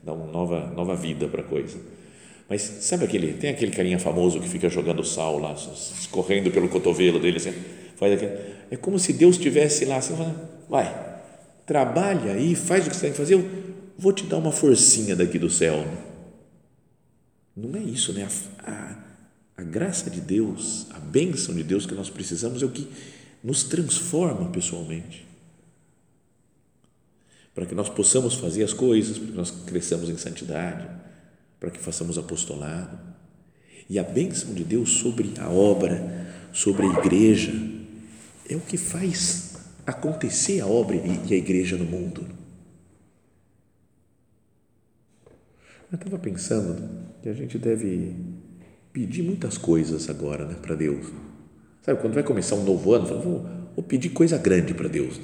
dá 0.02 0.12
uma 0.12 0.26
nova, 0.26 0.66
nova 0.74 0.96
vida 0.96 1.28
para 1.28 1.42
a 1.42 1.44
coisa. 1.44 1.78
Mas 2.48 2.62
sabe 2.62 3.04
aquele, 3.04 3.35
tem 3.35 3.50
aquele 3.50 3.70
carinha 3.70 3.98
famoso 3.98 4.40
que 4.40 4.48
fica 4.48 4.68
jogando 4.68 5.02
sal 5.02 5.38
lá, 5.38 5.54
escorrendo 5.54 6.50
pelo 6.50 6.68
cotovelo 6.68 7.18
dele, 7.18 7.38
assim, 7.38 7.52
faz 7.96 8.12
aquele, 8.12 8.33
é 8.70 8.76
como 8.76 8.98
se 8.98 9.12
Deus 9.12 9.37
estivesse 9.37 9.85
lá 9.87 9.96
assim, 9.96 10.14
falando, 10.14 10.38
vai, 10.68 11.22
trabalha 11.64 12.33
aí, 12.33 12.54
faz 12.54 12.87
o 12.87 12.90
que 12.90 12.96
você 12.96 13.02
tem 13.02 13.12
que 13.12 13.16
fazer, 13.16 13.35
eu 13.35 13.48
vou 13.98 14.12
te 14.12 14.26
dar 14.26 14.37
uma 14.37 14.52
forcinha 14.52 15.16
daqui 15.16 15.38
do 15.38 15.48
céu. 15.48 15.85
Não 17.57 17.78
é 17.78 17.83
isso, 17.83 18.12
né? 18.12 18.26
A, 18.59 18.70
a, 18.70 19.03
a 19.56 19.62
graça 19.62 20.10
de 20.10 20.20
Deus, 20.20 20.86
a 20.90 20.98
bênção 20.98 21.54
de 21.54 21.62
Deus 21.62 21.86
que 21.86 21.94
nós 21.94 22.10
precisamos 22.10 22.62
é 22.62 22.66
o 22.66 22.70
que 22.70 22.88
nos 23.42 23.64
transforma 23.64 24.50
pessoalmente. 24.50 25.26
Para 27.54 27.66
que 27.66 27.74
nós 27.74 27.88
possamos 27.88 28.34
fazer 28.34 28.64
as 28.64 28.72
coisas, 28.72 29.16
para 29.16 29.28
que 29.28 29.36
nós 29.36 29.50
cresçamos 29.50 30.08
em 30.08 30.16
santidade, 30.16 30.88
para 31.60 31.70
que 31.70 31.78
façamos 31.78 32.18
apostolado. 32.18 32.98
E 33.88 33.98
a 33.98 34.02
bênção 34.02 34.52
de 34.54 34.64
Deus 34.64 34.90
sobre 34.94 35.34
a 35.38 35.48
obra, 35.48 36.26
sobre 36.52 36.86
a 36.86 36.98
igreja, 36.98 37.52
é 38.48 38.56
o 38.56 38.60
que 38.60 38.76
faz 38.76 39.56
acontecer 39.86 40.60
a 40.60 40.66
obra 40.66 40.96
e 40.96 41.32
a 41.32 41.36
igreja 41.36 41.76
no 41.76 41.84
mundo. 41.84 42.26
Eu 45.92 45.96
estava 45.96 46.18
pensando 46.18 47.12
que 47.22 47.28
a 47.28 47.32
gente 47.32 47.56
deve 47.56 48.16
pedir 48.94 49.24
muitas 49.24 49.59
coisas 49.59 50.09
agora 50.09 50.46
né, 50.46 50.54
para 50.54 50.76
Deus. 50.76 51.09
Sabe, 51.83 52.00
quando 52.00 52.14
vai 52.14 52.22
começar 52.22 52.54
um 52.54 52.62
novo 52.62 52.94
ano, 52.94 53.07
fala, 53.07 53.20
vou, 53.20 53.46
vou 53.74 53.85
pedir 53.85 54.11
coisa 54.11 54.38
grande 54.38 54.72
para 54.72 54.88
Deus. 54.88 55.20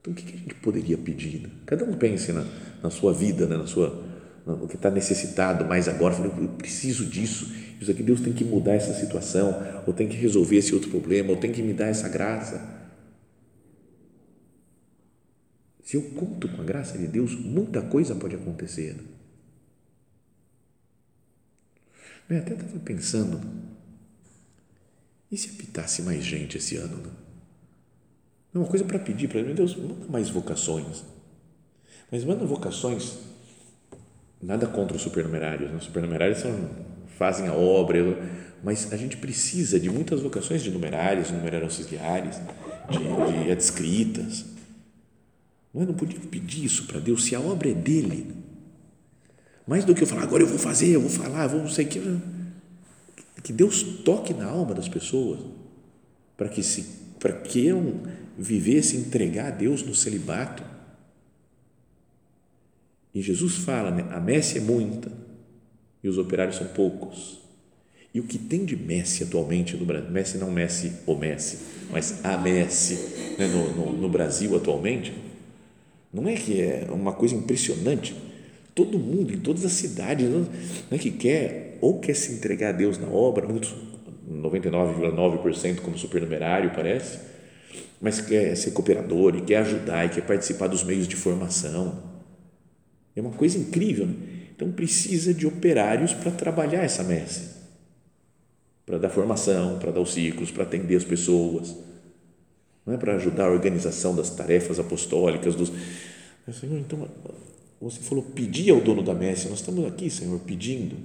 Então, 0.00 0.12
o 0.12 0.14
que, 0.14 0.34
a 0.34 0.38
gente 0.38 0.54
poderia 0.56 0.98
pedir? 0.98 1.40
Né? 1.40 1.48
Cada 1.64 1.82
um 1.82 1.94
pense 1.94 2.30
na, 2.30 2.46
na 2.82 2.90
sua 2.90 3.12
vida, 3.14 3.46
né, 3.46 3.56
na 3.56 3.66
sua, 3.66 4.04
no 4.46 4.68
que 4.68 4.76
está 4.76 4.90
necessitado 4.90 5.64
mais 5.64 5.88
agora. 5.88 6.14
Fala, 6.14 6.26
eu 6.26 6.48
preciso 6.48 7.06
disso. 7.06 7.50
Isso 7.80 7.90
aqui, 7.90 8.02
Deus 8.02 8.20
tem 8.20 8.34
que 8.34 8.44
mudar 8.44 8.74
essa 8.74 8.92
situação, 8.92 9.62
ou 9.86 9.94
tem 9.94 10.06
que 10.06 10.16
resolver 10.16 10.56
esse 10.56 10.74
outro 10.74 10.90
problema, 10.90 11.30
ou 11.30 11.36
tem 11.38 11.50
que 11.50 11.62
me 11.62 11.72
dar 11.72 11.86
essa 11.86 12.08
graça. 12.08 12.62
Se 15.82 15.96
eu 15.96 16.02
conto 16.02 16.48
com 16.48 16.60
a 16.60 16.64
graça 16.64 16.98
de 16.98 17.06
Deus, 17.06 17.34
muita 17.34 17.80
coisa 17.80 18.14
pode 18.14 18.36
acontecer. 18.36 18.94
Né? 18.94 19.13
Eu 22.28 22.38
até 22.38 22.54
estava 22.54 22.78
pensando, 22.78 23.40
e 25.30 25.36
se 25.36 25.50
apitasse 25.50 26.02
mais 26.02 26.24
gente 26.24 26.56
esse 26.56 26.76
ano? 26.76 26.96
Né? 26.96 27.10
É 28.54 28.58
uma 28.58 28.66
coisa 28.66 28.84
para 28.84 28.98
pedir 28.98 29.28
para 29.28 29.42
Deus, 29.42 29.76
manda 29.76 30.06
mais 30.08 30.30
vocações. 30.30 31.02
Mas 32.10 32.24
manda 32.24 32.44
vocações, 32.46 33.18
nada 34.40 34.66
contra 34.66 34.96
os 34.96 35.02
supernumerários, 35.02 35.70
né? 35.70 35.76
os 35.76 35.84
supernumerários 35.84 36.38
são, 36.38 36.70
fazem 37.18 37.48
a 37.48 37.52
obra, 37.52 37.98
mas 38.62 38.92
a 38.92 38.96
gente 38.96 39.16
precisa 39.16 39.78
de 39.78 39.90
muitas 39.90 40.20
vocações 40.20 40.62
de 40.62 40.70
numerários, 40.70 41.30
numerários 41.30 41.78
auxiliares, 41.78 42.40
de, 42.88 43.44
de 43.44 43.50
adscritas. 43.50 44.46
Não, 45.72 45.82
é? 45.82 45.86
não 45.86 45.94
podia 45.94 46.20
pedir 46.20 46.64
isso 46.64 46.86
para 46.86 47.00
Deus 47.00 47.24
se 47.24 47.34
a 47.34 47.40
obra 47.40 47.68
é 47.68 47.74
dele. 47.74 48.43
Mais 49.66 49.84
do 49.84 49.94
que 49.94 50.02
eu 50.02 50.06
falar, 50.06 50.22
agora 50.22 50.42
eu 50.42 50.46
vou 50.46 50.58
fazer, 50.58 50.88
eu 50.88 51.00
vou 51.00 51.10
falar, 51.10 51.44
eu 51.44 51.50
vou 51.50 51.60
não 51.60 51.68
sei 51.68 51.86
o 51.86 51.88
que. 51.88 52.20
Que 53.42 53.52
Deus 53.52 53.82
toque 54.04 54.32
na 54.32 54.46
alma 54.46 54.74
das 54.74 54.88
pessoas 54.88 55.40
para 56.36 56.48
que 56.48 56.62
se 56.62 57.04
para 57.18 57.32
queiram 57.32 58.02
viver, 58.36 58.82
se 58.82 58.96
entregar 58.96 59.46
a 59.46 59.50
Deus 59.50 59.82
no 59.82 59.94
celibato. 59.94 60.62
E 63.14 63.22
Jesus 63.22 63.56
fala, 63.56 63.90
né, 63.90 64.06
a 64.10 64.20
messe 64.20 64.58
é 64.58 64.60
muita 64.60 65.10
e 66.02 66.08
os 66.08 66.18
operários 66.18 66.56
são 66.56 66.66
poucos. 66.66 67.40
E 68.12 68.20
o 68.20 68.24
que 68.24 68.38
tem 68.38 68.64
de 68.64 68.76
Messi 68.76 69.24
atualmente 69.24 69.76
no 69.76 69.86
Brasil, 69.86 70.10
Messi 70.10 70.38
não 70.38 70.50
Messi 70.50 70.92
o 71.06 71.14
Messi, 71.14 71.58
mas 71.90 72.24
a 72.24 72.36
Messi 72.36 73.36
né, 73.38 73.48
no, 73.48 73.74
no, 73.74 73.92
no, 74.02 74.08
Brasil 74.08 74.54
atualmente, 74.54 75.14
não 76.12 76.28
é 76.28 76.34
que 76.34 76.60
é 76.60 76.86
uma 76.90 77.12
coisa 77.12 77.34
impressionante? 77.34 78.14
Todo 78.74 78.98
mundo, 78.98 79.32
em 79.32 79.38
todas 79.38 79.64
as 79.64 79.72
cidades, 79.72 80.28
não 80.28 80.46
é 80.90 80.98
que 80.98 81.10
quer, 81.10 81.78
ou 81.80 81.98
quer 82.00 82.12
se 82.14 82.32
entregar 82.32 82.70
a 82.70 82.72
Deus 82.72 82.98
na 82.98 83.06
obra, 83.08 83.46
99,9% 83.46 85.80
como 85.80 85.96
supernumerário 85.96 86.72
parece, 86.74 87.20
mas 88.00 88.20
quer 88.20 88.56
ser 88.56 88.72
cooperador 88.72 89.36
e 89.36 89.42
quer 89.42 89.58
ajudar 89.58 90.06
e 90.06 90.08
quer 90.08 90.26
participar 90.26 90.66
dos 90.66 90.82
meios 90.82 91.06
de 91.06 91.14
formação. 91.14 92.02
É 93.14 93.20
uma 93.20 93.30
coisa 93.30 93.56
incrível. 93.56 94.06
Né? 94.06 94.14
Então 94.54 94.72
precisa 94.72 95.32
de 95.32 95.46
operários 95.46 96.12
para 96.12 96.32
trabalhar 96.32 96.82
essa 96.82 97.04
messe 97.04 97.54
para 98.86 98.98
dar 98.98 99.08
formação, 99.08 99.78
para 99.78 99.90
dar 99.90 100.00
os 100.00 100.12
ciclos, 100.12 100.50
para 100.50 100.64
atender 100.64 100.96
as 100.96 101.04
pessoas, 101.04 101.74
não 102.84 102.94
é 102.94 102.98
para 102.98 103.14
ajudar 103.14 103.46
a 103.46 103.50
organização 103.50 104.14
das 104.14 104.30
tarefas 104.30 104.78
apostólicas 104.78 105.54
dos 105.54 105.72
então 106.62 107.08
você 107.84 108.00
falou 108.00 108.24
pedir 108.24 108.70
ao 108.70 108.80
dono 108.80 109.02
da 109.02 109.14
messe, 109.14 109.48
nós 109.48 109.60
estamos 109.60 109.84
aqui, 109.84 110.08
Senhor, 110.08 110.38
pedindo, 110.40 110.96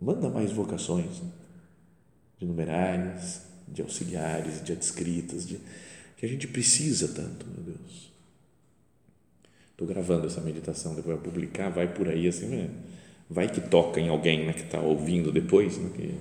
manda 0.00 0.28
mais 0.28 0.50
vocações 0.50 1.22
de 2.38 2.46
numerários, 2.46 3.40
de 3.68 3.80
auxiliares, 3.80 4.62
de 4.62 4.72
adscritas, 4.72 5.46
de, 5.46 5.58
que 6.16 6.26
a 6.26 6.28
gente 6.28 6.48
precisa 6.48 7.08
tanto, 7.08 7.46
meu 7.46 7.62
Deus. 7.62 8.12
Estou 9.70 9.86
gravando 9.86 10.26
essa 10.26 10.40
meditação, 10.40 10.94
depois 10.94 11.16
vai 11.16 11.24
publicar, 11.24 11.68
vai 11.68 11.92
por 11.92 12.08
aí 12.08 12.28
assim, 12.28 12.46
né? 12.46 12.70
vai 13.28 13.48
que 13.48 13.60
toca 13.60 14.00
em 14.00 14.08
alguém 14.08 14.46
né, 14.46 14.52
que 14.52 14.62
está 14.62 14.80
ouvindo 14.80 15.32
depois, 15.32 15.78
né, 15.78 15.90
que, 15.96 16.14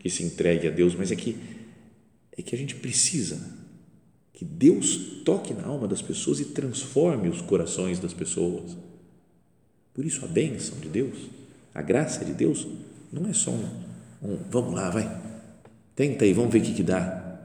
que 0.00 0.10
se 0.10 0.24
entregue 0.24 0.68
a 0.68 0.70
Deus, 0.70 0.94
mas 0.94 1.12
é 1.12 1.16
que 1.16 1.36
é 2.36 2.42
que 2.42 2.54
a 2.54 2.58
gente 2.58 2.74
precisa 2.74 3.40
que 4.32 4.44
Deus 4.44 5.22
toque 5.24 5.54
na 5.54 5.64
alma 5.64 5.86
das 5.86 6.02
pessoas 6.02 6.40
e 6.40 6.46
transforme 6.46 7.28
os 7.28 7.40
corações 7.40 8.00
das 8.00 8.12
pessoas. 8.12 8.76
Por 9.94 10.04
isso 10.04 10.24
a 10.24 10.28
bênção 10.28 10.78
de 10.80 10.88
Deus, 10.88 11.30
a 11.72 11.80
graça 11.80 12.24
de 12.24 12.34
Deus, 12.34 12.66
não 13.12 13.28
é 13.28 13.32
só 13.32 13.52
um, 13.52 13.84
um 14.22 14.36
vamos 14.50 14.74
lá, 14.74 14.90
vai, 14.90 15.22
tenta 15.94 16.24
aí, 16.24 16.32
vamos 16.32 16.52
ver 16.52 16.58
o 16.58 16.62
que, 16.62 16.74
que 16.74 16.82
dá. 16.82 17.38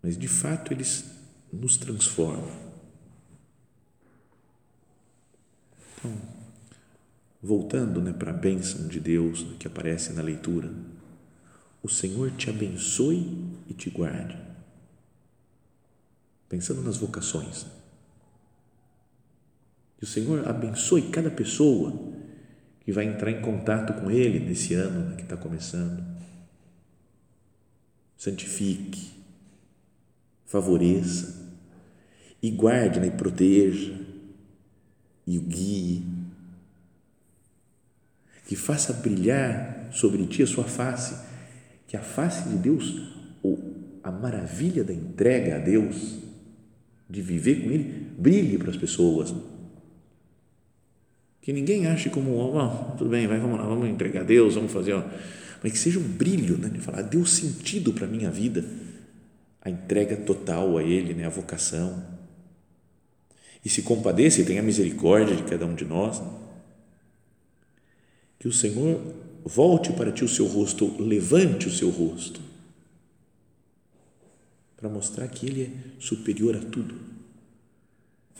Mas 0.00 0.16
de 0.16 0.28
fato 0.28 0.72
eles 0.72 1.04
nos 1.52 1.76
transformam. 1.76 2.62
Então, 5.98 6.12
voltando 7.42 8.00
né, 8.00 8.12
para 8.12 8.30
a 8.30 8.34
bênção 8.34 8.86
de 8.86 9.00
Deus 9.00 9.44
que 9.58 9.66
aparece 9.66 10.12
na 10.12 10.22
leitura, 10.22 10.72
o 11.82 11.88
Senhor 11.88 12.30
te 12.32 12.48
abençoe 12.48 13.58
e 13.68 13.74
te 13.74 13.90
guarde. 13.90 14.38
Pensando 16.48 16.82
nas 16.82 16.96
vocações. 16.96 17.66
Que 20.02 20.04
o 20.04 20.08
Senhor 20.08 20.48
abençoe 20.48 21.10
cada 21.10 21.30
pessoa 21.30 21.96
que 22.80 22.90
vai 22.90 23.04
entrar 23.04 23.30
em 23.30 23.40
contato 23.40 23.92
com 23.92 24.10
Ele 24.10 24.40
nesse 24.40 24.74
ano 24.74 25.10
né, 25.10 25.14
que 25.14 25.22
está 25.22 25.36
começando. 25.36 26.04
Santifique, 28.16 29.12
favoreça 30.44 31.54
e 32.42 32.50
guarde 32.50 32.98
né, 32.98 33.06
e 33.06 33.10
proteja 33.12 33.96
e 35.24 35.38
o 35.38 35.42
guie. 35.42 36.04
Que 38.48 38.56
faça 38.56 38.92
brilhar 38.94 39.88
sobre 39.92 40.26
ti 40.26 40.42
a 40.42 40.48
sua 40.48 40.64
face 40.64 41.14
que 41.86 41.96
a 41.96 42.02
face 42.02 42.48
de 42.48 42.56
Deus, 42.56 43.08
ou 43.40 43.56
a 44.02 44.10
maravilha 44.10 44.82
da 44.82 44.92
entrega 44.92 45.54
a 45.54 45.58
Deus, 45.60 46.18
de 47.08 47.22
viver 47.22 47.62
com 47.62 47.70
Ele, 47.70 48.08
brilhe 48.18 48.58
para 48.58 48.70
as 48.70 48.76
pessoas. 48.76 49.32
Que 51.42 51.52
ninguém 51.52 51.88
ache 51.88 52.08
como, 52.08 52.38
oh, 52.38 52.96
tudo 52.96 53.10
bem, 53.10 53.26
vai, 53.26 53.40
vamos 53.40 53.58
lá, 53.58 53.66
vamos 53.66 53.88
entregar 53.88 54.20
a 54.20 54.24
Deus, 54.24 54.54
vamos 54.54 54.70
fazer, 54.70 54.92
ó. 54.92 55.02
mas 55.60 55.72
que 55.72 55.78
seja 55.78 55.98
um 55.98 56.08
brilho, 56.08 56.56
né, 56.56 56.68
de 56.68 56.78
falar, 56.78 57.02
deu 57.02 57.26
sentido 57.26 57.92
para 57.92 58.06
a 58.06 58.08
minha 58.08 58.30
vida, 58.30 58.64
a 59.60 59.68
entrega 59.68 60.16
total 60.16 60.78
a 60.78 60.84
Ele, 60.84 61.12
né, 61.12 61.26
a 61.26 61.28
vocação. 61.28 62.00
E 63.64 63.68
se 63.68 63.82
compadeça 63.82 64.40
e 64.40 64.44
tenha 64.44 64.62
misericórdia 64.62 65.34
de 65.34 65.42
cada 65.42 65.66
um 65.66 65.74
de 65.74 65.84
nós. 65.84 66.22
Que 68.38 68.46
o 68.46 68.52
Senhor 68.52 69.00
volte 69.44 69.92
para 69.92 70.12
ti 70.12 70.24
o 70.24 70.28
seu 70.28 70.46
rosto, 70.46 71.00
levante 71.02 71.66
o 71.66 71.72
seu 71.72 71.90
rosto, 71.90 72.40
para 74.76 74.88
mostrar 74.88 75.26
que 75.26 75.46
Ele 75.46 75.62
é 75.64 75.70
superior 76.00 76.56
a 76.56 76.60
tudo, 76.60 76.94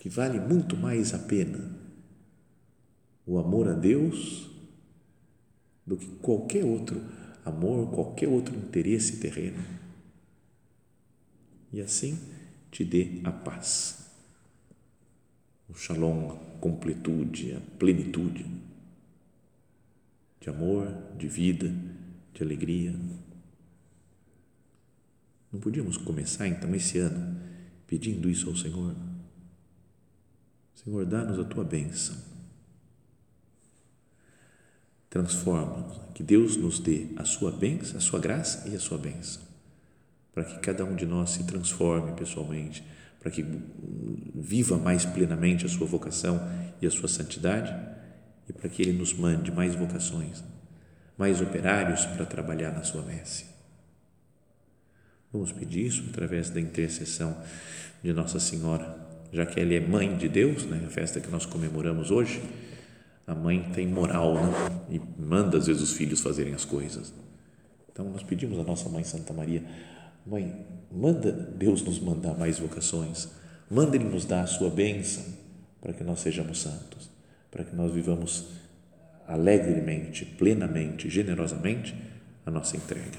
que 0.00 0.08
vale 0.08 0.38
muito 0.38 0.76
mais 0.76 1.14
a 1.14 1.18
pena 1.18 1.71
o 3.32 3.38
amor 3.38 3.66
a 3.66 3.72
Deus 3.72 4.50
do 5.86 5.96
que 5.96 6.06
qualquer 6.16 6.66
outro 6.66 7.02
amor, 7.42 7.90
qualquer 7.90 8.28
outro 8.28 8.54
interesse 8.54 9.20
terreno. 9.20 9.64
E 11.72 11.80
assim 11.80 12.20
te 12.70 12.84
dê 12.84 13.22
a 13.24 13.32
paz, 13.32 14.06
o 15.66 15.72
shalom, 15.72 16.32
a 16.32 16.36
completude, 16.60 17.54
a 17.54 17.60
plenitude 17.78 18.44
de 20.38 20.50
amor, 20.50 20.92
de 21.16 21.26
vida, 21.26 21.74
de 22.34 22.42
alegria. 22.42 22.94
Não 25.50 25.58
podíamos 25.58 25.96
começar 25.96 26.46
então 26.46 26.74
esse 26.74 26.98
ano 26.98 27.40
pedindo 27.86 28.28
isso 28.28 28.50
ao 28.50 28.56
Senhor? 28.56 28.94
Senhor, 30.74 31.06
dá-nos 31.06 31.38
a 31.38 31.44
tua 31.44 31.64
bênção. 31.64 32.31
Transforma-nos, 35.12 36.00
que 36.14 36.22
Deus 36.22 36.56
nos 36.56 36.78
dê 36.78 37.08
a 37.18 37.24
sua 37.26 37.50
bênção, 37.50 37.98
a 37.98 38.00
sua 38.00 38.18
graça 38.18 38.66
e 38.66 38.74
a 38.74 38.80
sua 38.80 38.96
bênção, 38.96 39.42
para 40.32 40.42
que 40.42 40.58
cada 40.60 40.86
um 40.86 40.96
de 40.96 41.04
nós 41.04 41.32
se 41.32 41.44
transforme 41.44 42.12
pessoalmente, 42.12 42.82
para 43.20 43.30
que 43.30 43.44
viva 44.34 44.78
mais 44.78 45.04
plenamente 45.04 45.66
a 45.66 45.68
sua 45.68 45.86
vocação 45.86 46.40
e 46.80 46.86
a 46.86 46.90
sua 46.90 47.10
santidade 47.10 47.70
e 48.48 48.54
para 48.54 48.70
que 48.70 48.80
Ele 48.80 48.94
nos 48.94 49.12
mande 49.12 49.52
mais 49.52 49.74
vocações, 49.74 50.42
mais 51.18 51.42
operários 51.42 52.06
para 52.06 52.24
trabalhar 52.24 52.72
na 52.72 52.82
sua 52.82 53.02
messe. 53.02 53.44
Vamos 55.30 55.52
pedir 55.52 55.88
isso 55.88 56.04
através 56.08 56.48
da 56.48 56.58
intercessão 56.58 57.36
de 58.02 58.14
Nossa 58.14 58.40
Senhora, 58.40 58.96
já 59.30 59.44
que 59.44 59.60
ela 59.60 59.74
é 59.74 59.80
mãe 59.80 60.16
de 60.16 60.30
Deus, 60.30 60.64
né? 60.64 60.82
a 60.86 60.90
festa 60.90 61.20
que 61.20 61.30
nós 61.30 61.44
comemoramos 61.44 62.10
hoje, 62.10 62.40
a 63.32 63.34
mãe 63.34 63.70
tem 63.74 63.86
moral 63.86 64.34
né? 64.34 64.52
e 64.90 65.00
manda 65.20 65.58
às 65.58 65.66
vezes 65.66 65.82
os 65.82 65.92
filhos 65.92 66.20
fazerem 66.20 66.54
as 66.54 66.64
coisas. 66.64 67.12
Então 67.90 68.08
nós 68.10 68.22
pedimos 68.22 68.58
a 68.58 68.62
nossa 68.62 68.88
mãe 68.88 69.02
Santa 69.02 69.32
Maria, 69.32 69.64
mãe, 70.24 70.66
manda 70.90 71.32
Deus 71.32 71.82
nos 71.82 71.98
mandar 71.98 72.38
mais 72.38 72.58
vocações, 72.58 73.28
manda 73.70 73.96
Ele 73.96 74.04
nos 74.04 74.24
dar 74.24 74.42
a 74.42 74.46
sua 74.46 74.70
bênção 74.70 75.24
para 75.80 75.92
que 75.92 76.04
nós 76.04 76.20
sejamos 76.20 76.60
santos 76.60 77.12
para 77.52 77.62
que 77.64 77.76
nós 77.76 77.92
vivamos 77.92 78.46
alegremente, 79.28 80.24
plenamente, 80.24 81.08
generosamente 81.10 81.94
a 82.46 82.50
nossa 82.50 82.76
entrega. 82.76 83.18